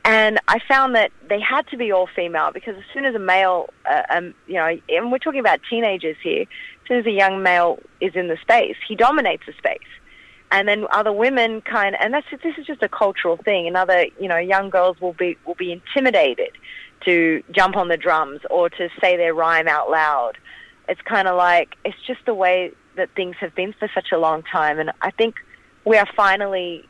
[0.04, 3.20] And I found that they had to be all female because as soon as a
[3.20, 7.12] male, uh, um, you know, and we're talking about teenagers here, as soon as a
[7.12, 9.78] young male is in the space, he dominates the space
[10.52, 13.68] and then other women kind and that's this is just a cultural thing.
[13.68, 16.52] And other you know young girls will be will be intimidated
[17.06, 20.34] to jump on the drums or to say their rhyme out loud.
[20.88, 24.18] It's kind of like it's just the way that things have been for such a
[24.18, 24.80] long time.
[24.80, 25.36] And i think
[25.86, 26.86] we are finally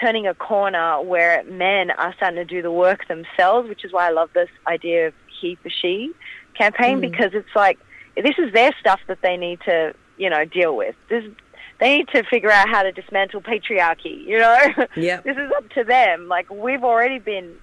[0.00, 4.08] turning a corner where men are starting to do the work themselves which is why
[4.08, 6.12] i love this idea of he for she
[6.58, 7.10] campaign Mm.
[7.10, 7.78] because it's like
[8.16, 10.94] this is their stuff that they need to you know deal with.
[11.08, 11.24] This
[11.84, 14.58] they need to figure out how to dismantle patriarchy, you know?
[14.96, 15.20] Yeah.
[15.20, 16.28] this is up to them.
[16.28, 17.56] Like, we've already been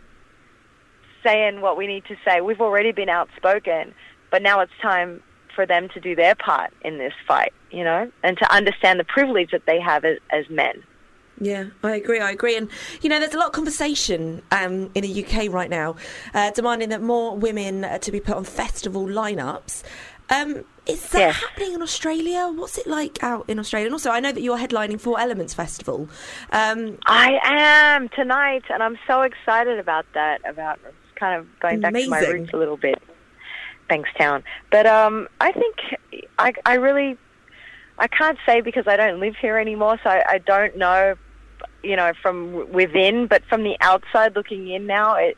[1.24, 2.40] saying what we need to say.
[2.42, 3.96] We've already been outspoken,
[4.30, 5.24] but now it's time
[5.56, 9.04] for them to do their part in this fight, you know, and to understand the
[9.04, 10.84] privilege that they have as, as men.
[11.40, 12.20] Yeah, I agree.
[12.20, 12.56] I agree.
[12.56, 12.70] And,
[13.02, 15.96] you know, there's a lot of conversation um, in the UK right now
[16.36, 19.82] uh, demanding that more women are to be put on festival lineups.
[20.30, 21.36] Um, is that Yes.
[21.36, 22.48] happening in Australia?
[22.54, 23.86] What's it like out in Australia?
[23.88, 26.10] And also, I know that you're headlining Four Elements Festival.
[26.52, 30.42] Um, I am tonight, and I'm so excited about that.
[30.48, 30.80] About
[31.16, 33.02] kind of going back to my roots a little bit,
[33.90, 34.44] Bankstown.
[34.72, 35.76] But um, I think
[36.40, 37.18] I, I really,
[38.00, 41.16] I can't say because I don't live here anymore, so I, I don't know,
[41.84, 43.28] you know, from within.
[43.28, 45.38] But from the outside looking in now, it,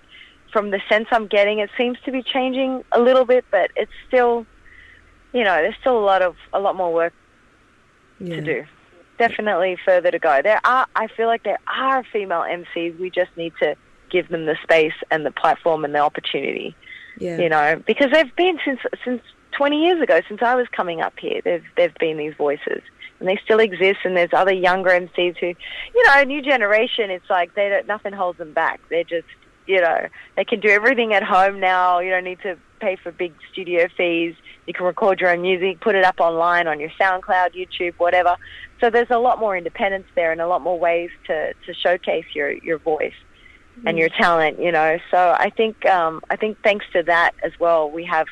[0.54, 3.92] from the sense I'm getting, it seems to be changing a little bit, but it's
[4.08, 4.46] still,
[5.34, 7.14] you know, there's still a lot of a lot more work
[8.20, 8.66] to do.
[9.18, 10.42] Definitely further to go.
[10.42, 13.00] There are, I feel like there are female MCs.
[13.00, 13.76] We just need to
[14.10, 16.76] give them the space and the platform and the opportunity.
[17.20, 17.38] Yeah.
[17.38, 19.22] You know, because they've been since since
[19.58, 21.42] 20 years ago, since I was coming up here.
[21.44, 22.82] They've they've been these voices,
[23.20, 24.00] and they still exist.
[24.04, 27.10] And there's other younger MCs who, you know, a new generation.
[27.10, 28.82] It's like they don't, nothing holds them back.
[28.90, 29.28] They're just,
[29.68, 32.00] you know, they can do everything at home now.
[32.00, 34.36] You don't need to pay for big studio fees.
[34.66, 38.38] You can record your own music, put it up online on your SoundCloud, YouTube, whatever.
[38.80, 42.26] So there's a lot more independence there, and a lot more ways to to showcase
[42.34, 43.14] your your voice
[43.86, 45.00] and your talent, you know.
[45.12, 48.28] So I think um, I think thanks to that as well, we have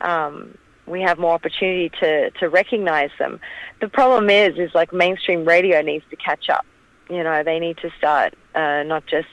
[0.00, 0.56] um,
[0.86, 3.40] we have more opportunity to to recognize them.
[3.80, 6.64] The problem is, is like mainstream radio needs to catch up.
[7.10, 9.28] You know, they need to start uh, not just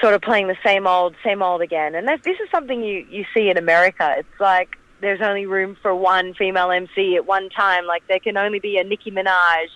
[0.00, 1.94] sort of playing the same old, same old again.
[1.94, 4.14] And that, this is something you you see in America.
[4.18, 7.86] It's like there's only room for one female MC at one time.
[7.86, 9.66] Like there can only be a Nicki Minaj.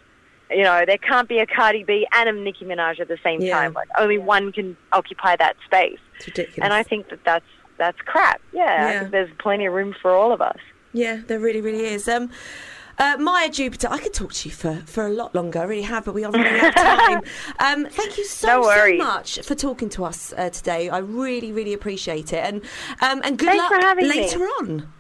[0.50, 3.40] You know, there can't be a Cardi B and a Nicki Minaj at the same
[3.42, 3.52] Yeah.
[3.60, 3.74] time.
[3.74, 5.98] Like only one can occupy that space.
[6.16, 6.64] It's ridiculous.
[6.64, 7.44] And I think that that's
[7.76, 8.40] that's crap.
[8.52, 10.58] Yeah, I think there's plenty of room for all of us.
[10.92, 12.08] Yeah, there really, really is.
[12.08, 12.30] Um,
[13.00, 15.60] Uh, Maya Jupiter, I could talk to you for, for a lot longer.
[15.60, 17.22] I really have, but we are running out of time.
[17.60, 20.88] um, thank you so, No so much for talking to us uh, today.
[20.88, 22.42] I really, really appreciate it.
[22.44, 22.60] And
[23.00, 24.16] um, and good Thanks luck for having me.
[24.22, 24.92] later on.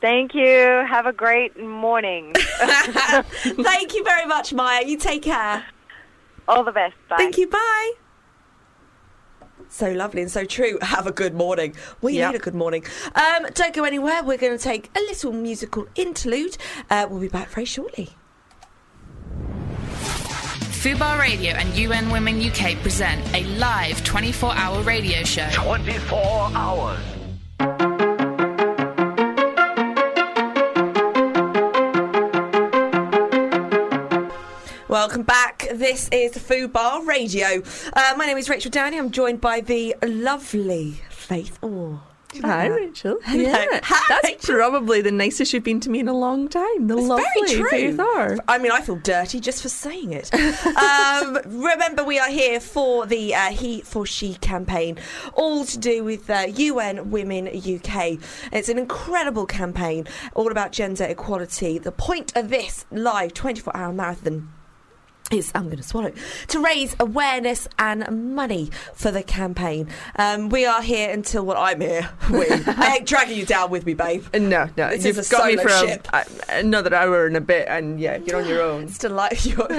[0.00, 0.84] Thank you.
[0.88, 2.32] Have a great morning.
[2.36, 4.84] Thank you very much, Maya.
[4.84, 5.64] You take care.
[6.46, 6.94] All the best.
[7.08, 7.16] Bye.
[7.16, 7.48] Thank you.
[7.48, 7.92] Bye.
[9.68, 10.78] So lovely and so true.
[10.82, 11.74] Have a good morning.
[12.02, 12.32] We Yep.
[12.32, 12.84] need a good morning.
[13.14, 14.22] Um, don't go anywhere.
[14.22, 16.56] We're going to take a little musical interlude.
[16.90, 18.10] Uh, we'll be back very shortly.
[20.84, 25.48] Fubar Radio and UN Women UK present a live 24 hour radio show.
[25.52, 26.20] 24
[26.54, 27.00] hours.
[34.94, 35.66] Welcome back.
[35.72, 37.64] This is Fubar Radio.
[37.94, 38.96] Uh, my name is Rachel Downey.
[38.96, 42.00] I'm joined by the lovely Faith Orr.
[42.42, 43.18] Hi, Rachel.
[43.24, 43.42] Hello.
[43.42, 43.66] Yeah.
[43.82, 44.54] Hi, That's Rachel.
[44.54, 46.86] probably the nicest you've been to me in a long time.
[46.86, 47.68] The It's lovely very true.
[47.70, 48.38] Faith Orr.
[48.46, 50.32] I mean, I feel dirty just for saying it.
[50.32, 54.96] um, remember, we are here for the uh, He for She campaign,
[55.32, 58.18] all to do with uh, UN Women UK.
[58.52, 61.78] It's an incredible campaign, all about gender equality.
[61.78, 64.50] The point of this live 24 hour marathon
[65.34, 66.12] is I'm going to swallow
[66.48, 69.88] to raise awareness and money for the campaign.
[70.16, 72.08] Um, we are here until what I'm here.
[72.30, 74.24] We I ain't dragging you down with me, babe.
[74.34, 77.66] No, no, This you've is a got me for a- another hour and a bit,
[77.68, 78.84] and yeah, you're on your own.
[78.84, 79.56] It's delight you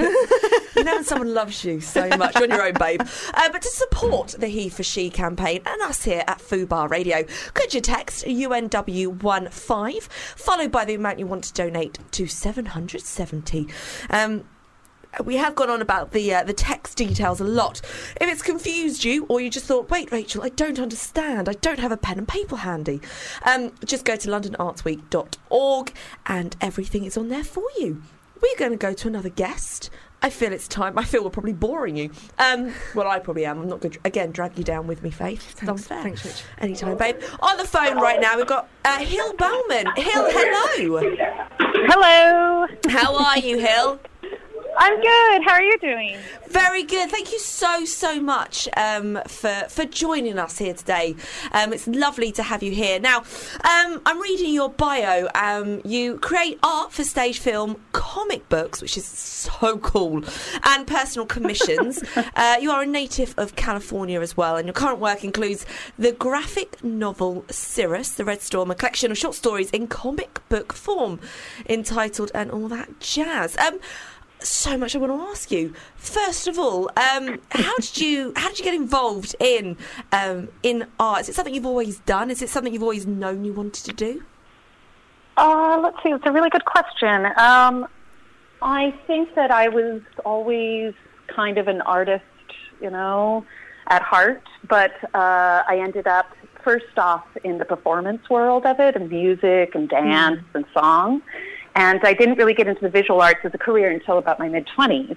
[0.76, 2.34] you know when someone loves you so much.
[2.34, 3.00] You're on your own, babe.
[3.34, 7.24] Uh, but to support the He for She campaign and us here at Fubar Radio,
[7.54, 10.02] could you text UNW15
[10.36, 13.68] followed by the amount you want to donate to 770.
[14.10, 14.44] Um,
[15.24, 17.80] we have gone on about the uh, the text details a lot.
[18.20, 21.48] If it's confused you, or you just thought, "Wait, Rachel, I don't understand.
[21.48, 23.00] I don't have a pen and paper handy,"
[23.44, 25.92] um, just go to londonartsweek.org,
[26.26, 28.02] and everything is on there for you.
[28.40, 29.90] We're going to go to another guest.
[30.22, 30.98] I feel it's time.
[30.98, 32.10] I feel we're probably boring you.
[32.38, 33.60] Um, well, I probably am.
[33.60, 35.52] I'm not going to again drag you down with me, Faith.
[35.52, 36.02] It's unfair.
[36.02, 36.46] Thanks, Rachel.
[36.58, 37.16] Anytime, babe.
[37.40, 39.86] On the phone right now, we've got uh, Hill Bauman.
[39.96, 41.26] Hill, hello.
[41.58, 42.66] Hello.
[42.88, 44.00] How are you, Hill?
[44.78, 45.42] I'm good.
[45.44, 46.18] How are you doing?
[46.48, 47.10] Very good.
[47.10, 51.16] Thank you so so much um, for for joining us here today.
[51.52, 53.00] Um, it's lovely to have you here.
[53.00, 55.28] Now, um, I'm reading your bio.
[55.34, 60.24] Um, you create art for stage film, comic books, which is so cool,
[60.64, 62.02] and personal commissions.
[62.36, 65.64] uh, you are a native of California as well, and your current work includes
[65.98, 70.74] the graphic novel Cirrus, the Red Storm, a collection of short stories in comic book
[70.74, 71.18] form,
[71.68, 73.78] entitled "And All That Jazz." Um,
[74.40, 75.74] so much I want to ask you.
[75.96, 79.76] First of all, um, how did you how did you get involved in
[80.12, 81.22] um, in art?
[81.22, 82.30] Is it something you've always done?
[82.30, 84.22] Is it something you've always known you wanted to do?
[85.36, 86.10] Uh, let's see.
[86.10, 87.26] It's a really good question.
[87.36, 87.86] Um,
[88.62, 90.94] I think that I was always
[91.28, 92.24] kind of an artist,
[92.80, 93.44] you know,
[93.88, 96.26] at heart, but uh, I ended up
[96.64, 101.22] first off in the performance world of it, and music and dance and song.
[101.76, 104.48] And I didn't really get into the visual arts as a career until about my
[104.48, 105.16] mid 20s.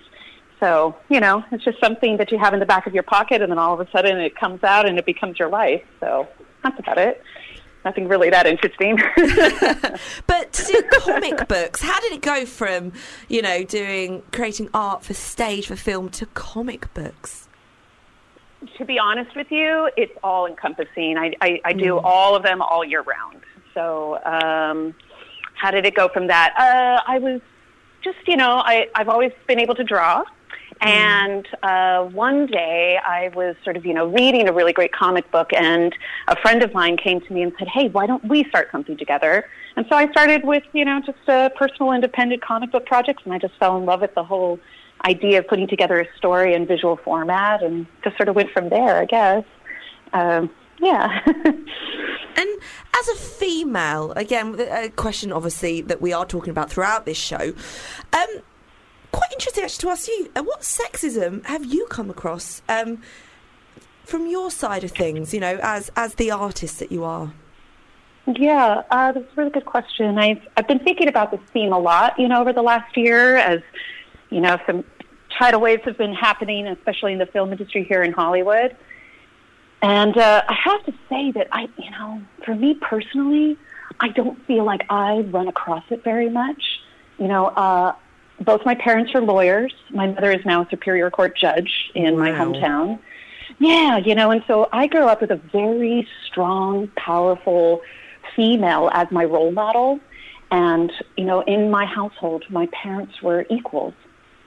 [0.59, 3.41] So, you know, it's just something that you have in the back of your pocket,
[3.41, 5.81] and then all of a sudden it comes out and it becomes your life.
[6.01, 6.27] So
[6.61, 7.23] that's about it.
[7.85, 8.99] Nothing really that interesting.
[10.27, 12.91] But to do comic books, how did it go from
[13.29, 17.47] you know doing creating art for stage for film to comic books?
[18.77, 21.17] to be honest with you, it's all encompassing.
[21.17, 23.41] I, I, I do all of them all year round.
[23.73, 24.93] So, um,
[25.59, 26.53] how did it go from that?
[26.57, 27.41] Uh, I was
[28.03, 30.23] just, you know, I, I've always been able to draw.
[30.81, 35.29] And uh, one day I was sort of, you know, reading a really great comic
[35.29, 35.93] book, and
[36.29, 38.95] a friend of mine came to me and said, "Hey, why don't we start something
[38.95, 39.45] together?"
[39.75, 43.33] And so I started with, you know, just uh, personal independent comic book projects, and
[43.33, 44.57] I just fell in love with the whole
[45.03, 48.69] idea of putting together a story in visual format, and just sort of went from
[48.69, 49.43] there, I guess.
[50.13, 50.49] Um,
[50.79, 51.19] yeah.
[52.39, 52.61] And
[52.99, 57.53] as a female, again, a question obviously that we are talking about throughout this show.
[58.13, 58.27] Um,
[59.11, 63.01] quite interesting actually to ask you, uh, what sexism have you come across um,
[64.03, 65.33] from your side of things?
[65.33, 67.33] You know, as as the artist that you are.
[68.27, 70.17] Yeah, uh, that's a really good question.
[70.17, 73.37] I've I've been thinking about this theme a lot, you know, over the last year,
[73.37, 73.61] as
[74.29, 74.83] you know, some
[75.37, 78.75] tidal waves have been happening, especially in the film industry here in Hollywood.
[79.81, 83.57] And uh, I have to say that I, you know, for me personally,
[83.99, 86.81] I don't feel like I run across it very much.
[87.17, 87.95] You know, uh,
[88.41, 89.73] both my parents are lawyers.
[89.89, 92.99] My mother is now a superior court judge in my hometown.
[93.59, 97.81] Yeah, you know, and so I grew up with a very strong, powerful
[98.35, 99.99] female as my role model.
[100.51, 103.93] And, you know, in my household, my parents were equals.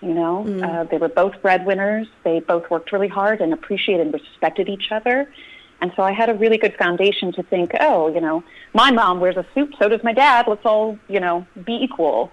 [0.02, 2.08] You know, uh, they were both breadwinners.
[2.24, 5.32] They both worked really hard and appreciated and respected each other.
[5.80, 8.42] And so I had a really good foundation to think, oh, you know,
[8.74, 10.46] my mom wears a suit, so does my dad.
[10.48, 12.32] Let's all, you know, be equal.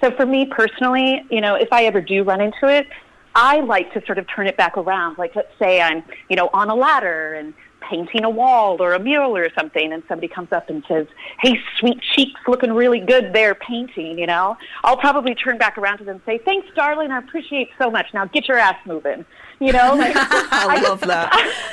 [0.00, 2.86] So for me personally, you know, if I ever do run into it,
[3.34, 5.18] I like to sort of turn it back around.
[5.18, 7.54] Like, let's say I'm, you know, on a ladder and
[7.88, 11.06] painting a wall or a mural or something, and somebody comes up and says,
[11.40, 15.98] "Hey, sweet cheeks, looking really good there painting," you know, I'll probably turn back around
[15.98, 18.06] to them and say, "Thanks, darling, I appreciate so much.
[18.12, 19.24] Now get your ass moving,"
[19.60, 19.94] you know.
[19.94, 21.30] Like, I love that.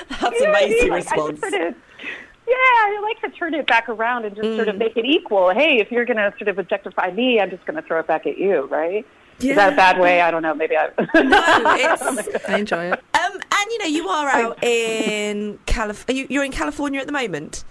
[0.22, 0.72] That's You know what I mean?
[0.72, 1.40] amazing Like, I response.
[1.42, 1.76] sort of-
[2.48, 4.72] yeah, I like to turn it back around and just sort Mm.
[4.72, 5.50] of make it equal.
[5.50, 8.06] Hey, if you're going to sort of objectify me, I'm just going to throw it
[8.06, 9.04] back at you, right?
[9.40, 10.22] Is that a bad way?
[10.22, 10.54] I don't know.
[10.54, 10.90] Maybe I.
[12.48, 12.94] I enjoy it.
[12.94, 13.25] Um, and
[13.76, 17.64] you know, you are out in Calif- are you, You're in California at the moment.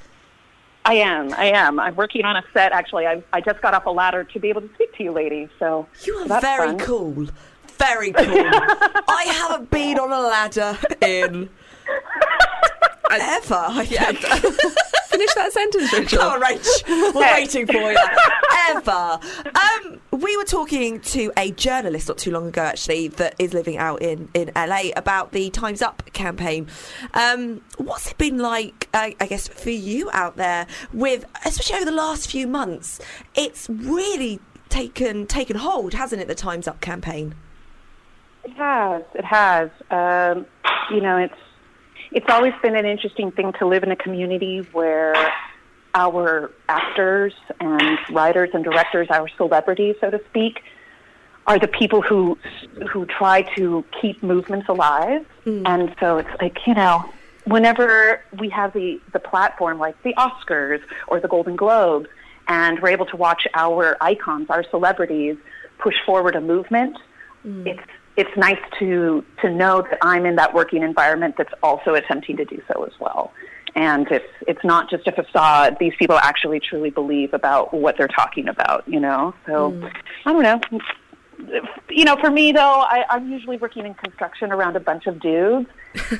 [0.85, 1.33] I am.
[1.33, 1.81] I am.
[1.81, 2.73] I'm working on a set.
[2.73, 5.13] Actually, I I just got up a ladder to be able to speak to you,
[5.13, 5.49] ladies.
[5.59, 6.79] So You are that's very fun.
[6.79, 7.27] cool.
[7.79, 8.27] Very cool.
[9.09, 11.49] I haven't been on a ladder in
[13.11, 13.65] ever.
[13.69, 14.21] I think.
[15.15, 16.19] Finish that sentence, Rachel.
[16.19, 17.15] Come on, Rach.
[17.15, 17.97] We're waiting for you.
[18.71, 19.21] Ever.
[19.45, 23.77] Um, we were talking to a journalist not too long ago, actually, that is living
[23.77, 26.67] out in, in LA about the Time's Up campaign.
[27.15, 31.85] Um, what's it been like, uh, I guess, for you out there with, especially over
[31.85, 33.01] the last few months?
[33.37, 37.37] It's really taken taken hold, hasn't it, the Time's Up campaign?
[38.43, 39.03] It has.
[39.15, 39.71] It has.
[39.93, 40.47] Um,
[40.91, 41.35] you know, it's
[42.15, 45.15] it's always been an interesting thing to live in a community where
[45.95, 50.63] our actors and writers and directors, our celebrities, so to speak,
[51.47, 52.39] are the people who
[52.91, 55.27] who try to keep movements alive.
[55.45, 55.63] Mm.
[55.67, 57.05] And so it's like you know,
[57.45, 62.09] whenever we have the the platform like the Oscars or the Golden Globes,
[62.47, 65.37] and we're able to watch our icons, our celebrities,
[65.79, 66.97] push forward a movement,
[67.45, 67.67] mm.
[67.67, 72.37] it's it's nice to to know that I'm in that working environment that's also attempting
[72.37, 73.33] to do so as well.
[73.75, 75.77] And it's it's not just a facade.
[75.81, 79.35] These people actually truly believe about what they're talking about, you know.
[79.47, 79.87] So hmm.
[80.27, 80.81] I don't know.
[81.91, 85.21] You know, for me though, I, I'm usually working in construction around a bunch of
[85.21, 85.69] dudes,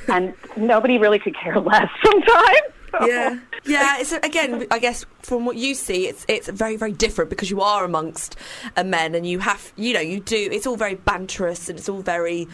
[0.09, 2.61] and nobody really could care less sometimes.
[2.91, 3.97] So- Yeah, yeah.
[3.99, 7.61] It's again, I guess from what you see, it's it's very very different because you
[7.61, 8.35] are amongst
[8.75, 10.49] uh, men and you have you know you do.
[10.51, 12.47] It's all very banterous and it's all very.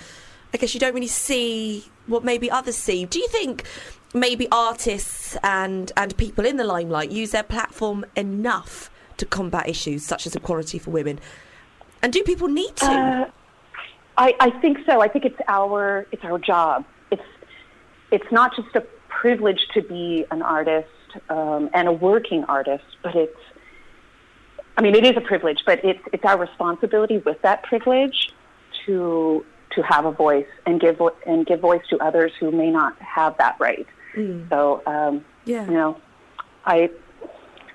[0.53, 3.05] I guess you don't really see what maybe others see.
[3.05, 3.63] Do you think
[4.13, 10.05] maybe artists and and people in the limelight use their platform enough to combat issues
[10.05, 11.19] such as equality for women?
[12.01, 12.85] And do people need to?
[12.85, 13.29] Uh,
[14.17, 15.01] I, I think so.
[15.01, 16.85] I think it's our it's our job.
[17.11, 17.23] It's
[18.11, 20.89] it's not just a privilege to be an artist
[21.29, 23.39] um, and a working artist, but it's
[24.77, 28.33] I mean it is a privilege, but it's it's our responsibility with that privilege
[28.85, 32.69] to to have a voice and give vo- and give voice to others who may
[32.71, 33.87] not have that right.
[34.49, 35.65] So um, Yeah.
[35.65, 35.97] you know,
[36.65, 36.89] I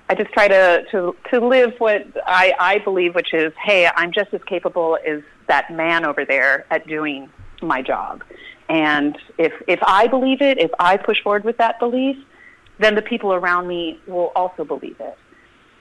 [0.09, 4.13] I just try to, to, to live what I, I believe, which is, hey, I'm
[4.13, 7.29] just as capable as that man over there at doing
[7.61, 8.23] my job.
[8.69, 12.15] And if, if I believe it, if I push forward with that belief,
[12.79, 15.17] then the people around me will also believe it.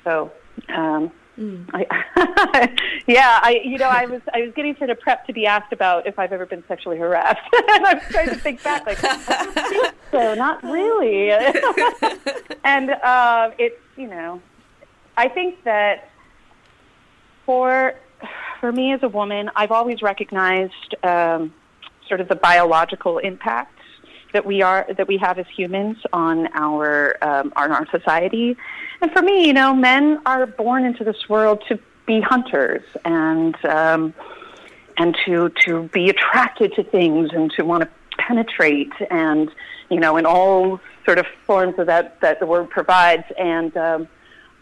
[0.05, 0.33] So,
[0.69, 2.71] um, I,
[3.07, 5.73] yeah, I, you know, I was, I was getting sort of prepped to be asked
[5.73, 7.41] about if I've ever been sexually harassed.
[7.53, 11.31] and I was trying to think back, like, think so, not really.
[12.65, 14.41] and uh, it's, you know,
[15.17, 16.11] I think that
[17.45, 17.95] for
[18.61, 21.53] for me as a woman, I've always recognized um,
[22.09, 23.76] sort of the biological impact
[24.37, 28.55] that we are that we have as humans on our um, on our society.
[29.01, 33.57] And for me, you know, men are born into this world to be hunters and
[33.65, 34.13] um,
[34.99, 39.51] and to to be attracted to things and to want to penetrate and
[39.89, 43.25] you know in all sort of forms of that that the word provides.
[43.39, 44.07] And um,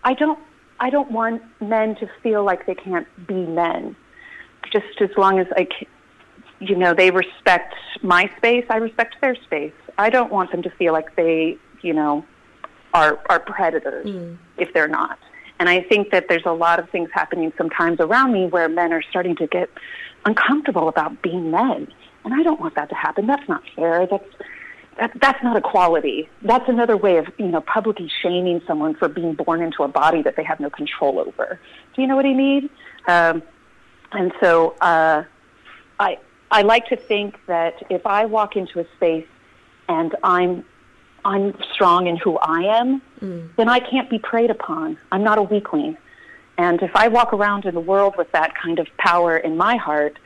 [0.04, 0.38] I don't
[0.78, 3.96] I don't want men to feel like they can't be men.
[4.72, 5.88] Just as long as I can,
[6.68, 9.72] you know, they respect my space, I respect their space.
[9.98, 12.24] I don't want them to feel like they, you know,
[12.92, 14.06] are are predators
[14.58, 15.18] if they're not.
[15.58, 18.92] And I think that there's a lot of things happening sometimes around me where men
[18.92, 19.70] are starting to get
[20.24, 21.88] uncomfortable about being men.
[22.24, 23.26] And I don't want that to happen.
[23.26, 24.06] That's not fair.
[24.06, 24.28] That's
[24.98, 26.28] that, that's not equality.
[26.42, 30.22] That's another way of, you know, publicly shaming someone for being born into a body
[30.22, 31.58] that they have no control over.
[31.94, 32.70] Do you know what I mean?
[33.08, 33.42] Um,
[34.12, 35.24] and so uh,
[35.98, 36.18] I
[36.55, 39.26] I like to think that if I walk into a space
[39.88, 40.64] and I'm
[41.24, 43.48] I'm strong in who I am, mm.
[43.57, 44.96] then I can't be preyed upon.
[45.11, 45.96] I'm not a weakling.
[46.57, 49.74] And if I walk around in the world with that kind of power in my
[49.76, 50.16] heart,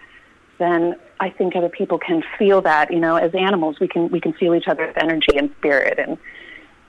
[0.58, 2.92] then I think other people can feel that.
[2.92, 6.18] You know, as animals, we can we can feel each other's energy and spirit, and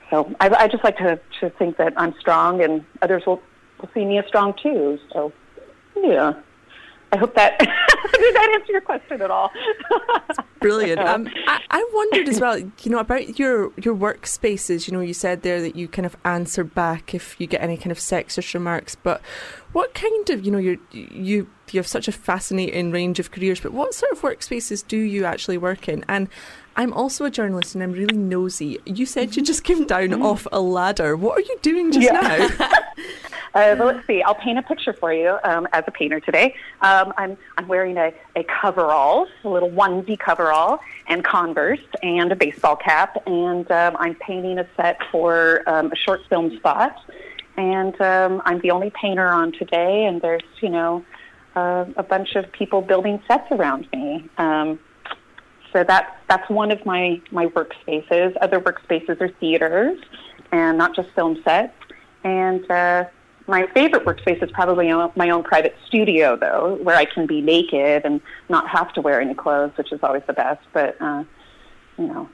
[0.10, 3.42] so I, I just like to to think that I'm strong, and others will
[3.80, 5.00] will see me as strong too.
[5.14, 5.32] So,
[5.96, 6.34] yeah.
[7.12, 9.52] I hope that did that answer your question at all.
[10.62, 11.00] Brilliant.
[11.00, 14.88] Um, I, I wondered as well, you know, about your your workspaces.
[14.88, 17.78] You know, you said there that you kind of answer back if you get any
[17.78, 18.96] kind of sexist remarks.
[18.96, 19.22] But
[19.72, 23.60] what kind of, you know, you you you have such a fascinating range of careers.
[23.60, 26.06] But what sort of workspaces do you actually work in?
[26.08, 26.28] And
[26.76, 28.78] I'm also a journalist, and I'm really nosy.
[28.86, 31.16] You said you just came down off a ladder.
[31.18, 32.50] What are you doing just Yeah.
[32.60, 32.70] now?
[33.60, 34.24] Uh, but let's see.
[34.24, 36.56] I'll paint a picture for you um, as a painter today.
[36.82, 42.38] Um, I'm I'm wearing a, a coverall, a little onesie coverall, and Converse, and a
[42.38, 46.96] baseball cap, and um, I'm painting a set for um, a short film spot.
[47.58, 51.04] And um, I'm the only painter on today, and there's you know
[51.58, 54.30] uh, a bunch of people building sets around me.
[54.38, 54.80] Um,
[55.74, 58.38] so that's that's one of my my workspaces.
[58.40, 60.00] Other workspaces are theaters,
[60.54, 61.74] and not just film sets.
[62.24, 63.06] And uh,
[63.50, 68.06] my favorite workspace is probably my own private studio, though, where I can be naked
[68.06, 70.62] and not have to wear any clothes, which is always the best.
[70.72, 71.24] But uh,
[71.98, 72.30] you know,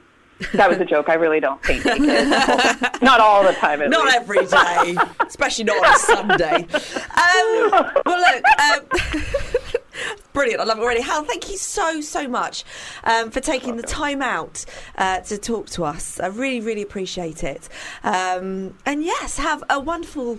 [0.52, 1.08] that was a joke.
[1.08, 2.06] I really don't paint naked.
[3.02, 3.78] not all the time.
[3.88, 4.16] Not least.
[4.16, 4.96] every day,
[5.26, 6.66] especially not on a Sunday.
[7.14, 9.72] Um, well, look, um,
[10.32, 10.60] brilliant.
[10.60, 11.00] I love it already.
[11.00, 12.64] Hal, thank you so, so much
[13.04, 14.64] um, for taking the time out
[14.98, 16.20] uh, to talk to us.
[16.20, 17.68] I really, really appreciate it.
[18.04, 20.38] Um, and yes, have a wonderful.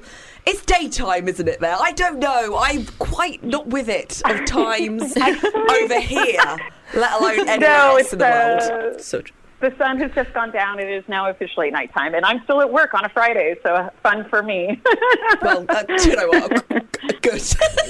[0.50, 1.60] It's daytime, isn't it?
[1.60, 2.58] There, I don't know.
[2.58, 6.58] I'm quite not with it of times over here,
[6.94, 8.96] let alone anywhere no, else in the world.
[8.96, 9.22] uh, So
[9.60, 10.80] the sun has just gone down.
[10.80, 14.28] It is now officially nighttime, and I'm still at work on a Friday, so fun
[14.30, 14.82] for me.
[15.42, 16.64] well, uh, do you know what?
[17.22, 17.44] Good.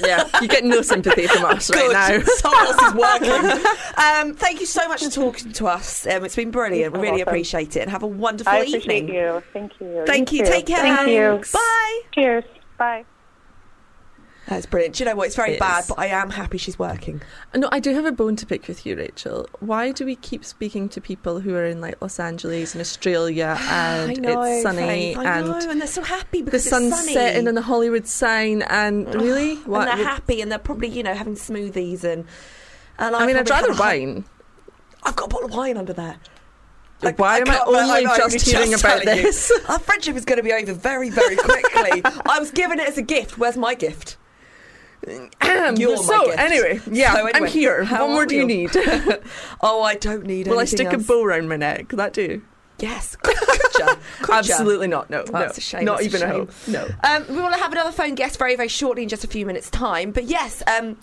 [0.04, 1.92] yeah, you get no sympathy from us right Good.
[1.92, 2.24] now.
[2.36, 3.66] Someone else is working.
[3.96, 6.06] um, thank you so much for talking to us.
[6.06, 6.92] Um, it's been brilliant.
[6.92, 7.28] We You're really welcome.
[7.32, 7.80] appreciate it.
[7.80, 9.14] And have a wonderful I appreciate evening.
[9.14, 9.42] you.
[9.52, 10.04] Thank you.
[10.06, 10.44] Thank you.
[10.44, 10.50] too.
[10.50, 10.78] Take care.
[10.78, 11.42] Thank you.
[11.52, 12.00] Bye.
[12.12, 12.44] Cheers.
[12.78, 13.04] Bye.
[14.48, 14.94] That's brilliant.
[14.94, 15.26] Do you know what?
[15.26, 15.88] It's very It bad, is.
[15.88, 17.20] but I am happy she's working.
[17.54, 19.46] No, I do have a bone to pick with you, Rachel.
[19.60, 23.58] Why do we keep speaking to people who are in like Los Angeles and Australia
[23.60, 27.12] and know, it's sunny and know, and they're so happy the because it's sun's sunny.
[27.12, 29.84] setting and the Hollywood sign and really and what?
[29.84, 32.24] they're happy, and they're probably you know having smoothies and.
[32.98, 34.24] and I mean, I'd rather wine.
[35.02, 36.16] I've got a bottle of wine under there.
[37.02, 39.22] Like, Why am I only just hearing about telling you.
[39.24, 39.52] this?
[39.68, 42.02] Our friendship is going to be over very, very quickly.
[42.04, 43.38] I was given it as a gift.
[43.38, 44.16] Where's my gift?
[45.06, 47.84] You're so anyway, yeah, So I'm here.
[47.84, 48.70] What more do you need?
[49.60, 50.46] oh, I don't need.
[50.46, 50.50] It.
[50.50, 51.04] Will I stick else.
[51.04, 51.90] a bow around my neck?
[51.90, 52.42] That do?
[52.78, 53.16] Yes.
[53.16, 53.36] Could
[53.78, 53.94] ya?
[54.22, 54.54] Could ya?
[54.54, 55.10] Absolutely not.
[55.10, 55.84] No, no, that's a shame.
[55.84, 56.30] Not even a shame.
[56.30, 56.50] hope.
[56.68, 56.88] No.
[57.02, 59.46] Um, we want to have another phone guest very, very shortly in just a few
[59.46, 60.12] minutes' time.
[60.12, 60.96] But yes, um,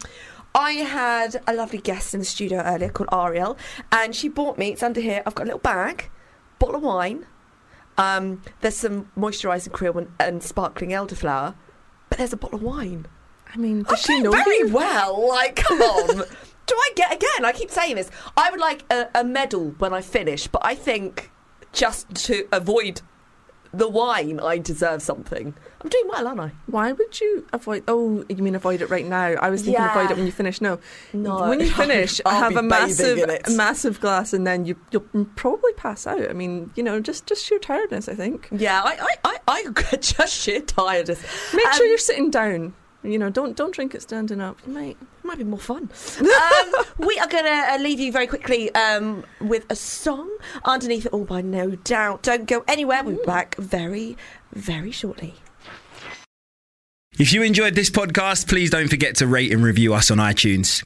[0.54, 3.58] I had a lovely guest in the studio earlier called Ariel,
[3.92, 4.70] and she bought me.
[4.70, 5.22] It's under here.
[5.26, 6.10] I've got a little bag,
[6.60, 7.26] bottle of wine.
[7.98, 11.56] Um, there's some moisturising cream and, and sparkling elderflower,
[12.10, 13.08] but there's a bottle of wine.
[13.56, 14.70] I mean, does I'm she know very you?
[14.74, 15.28] well.
[15.30, 16.18] Like, come on.
[16.68, 17.46] Do I get again?
[17.46, 18.10] I keep saying this.
[18.36, 21.32] I would like a, a medal when I finish, but I think
[21.72, 23.02] just to avoid
[23.72, 25.54] the wine, I deserve something.
[25.82, 26.52] I'm doing well, aren't I?
[26.66, 27.84] Why would you avoid?
[27.88, 29.34] Oh, you mean avoid it right now?
[29.40, 29.92] I was thinking Yeah.
[29.92, 30.60] avoid it when you finish.
[30.60, 30.80] No,
[31.14, 33.20] No, When you finish, I'll have a massive,
[33.52, 36.28] massive glass, and then you you'll probably pass out.
[36.30, 38.10] I mean, you know, just just sheer tiredness.
[38.10, 38.48] I think.
[38.52, 41.22] Yeah, I, I, I, I just sheer tiredness.
[41.54, 42.74] Make sure Um, you're sitting down.
[43.06, 44.60] You know, don't don't drink it standing up.
[44.66, 44.98] You might.
[45.24, 45.90] might be more fun.
[46.20, 46.74] um,
[47.08, 50.30] we are going to uh, leave you very quickly um, with a song
[50.64, 52.24] underneath it all by No Doubt.
[52.24, 53.04] Don't go anywhere.
[53.04, 54.18] We'll be back very,
[54.54, 55.36] very shortly.
[57.18, 60.84] If you enjoyed this podcast, please don't forget to rate and review us on iTunes.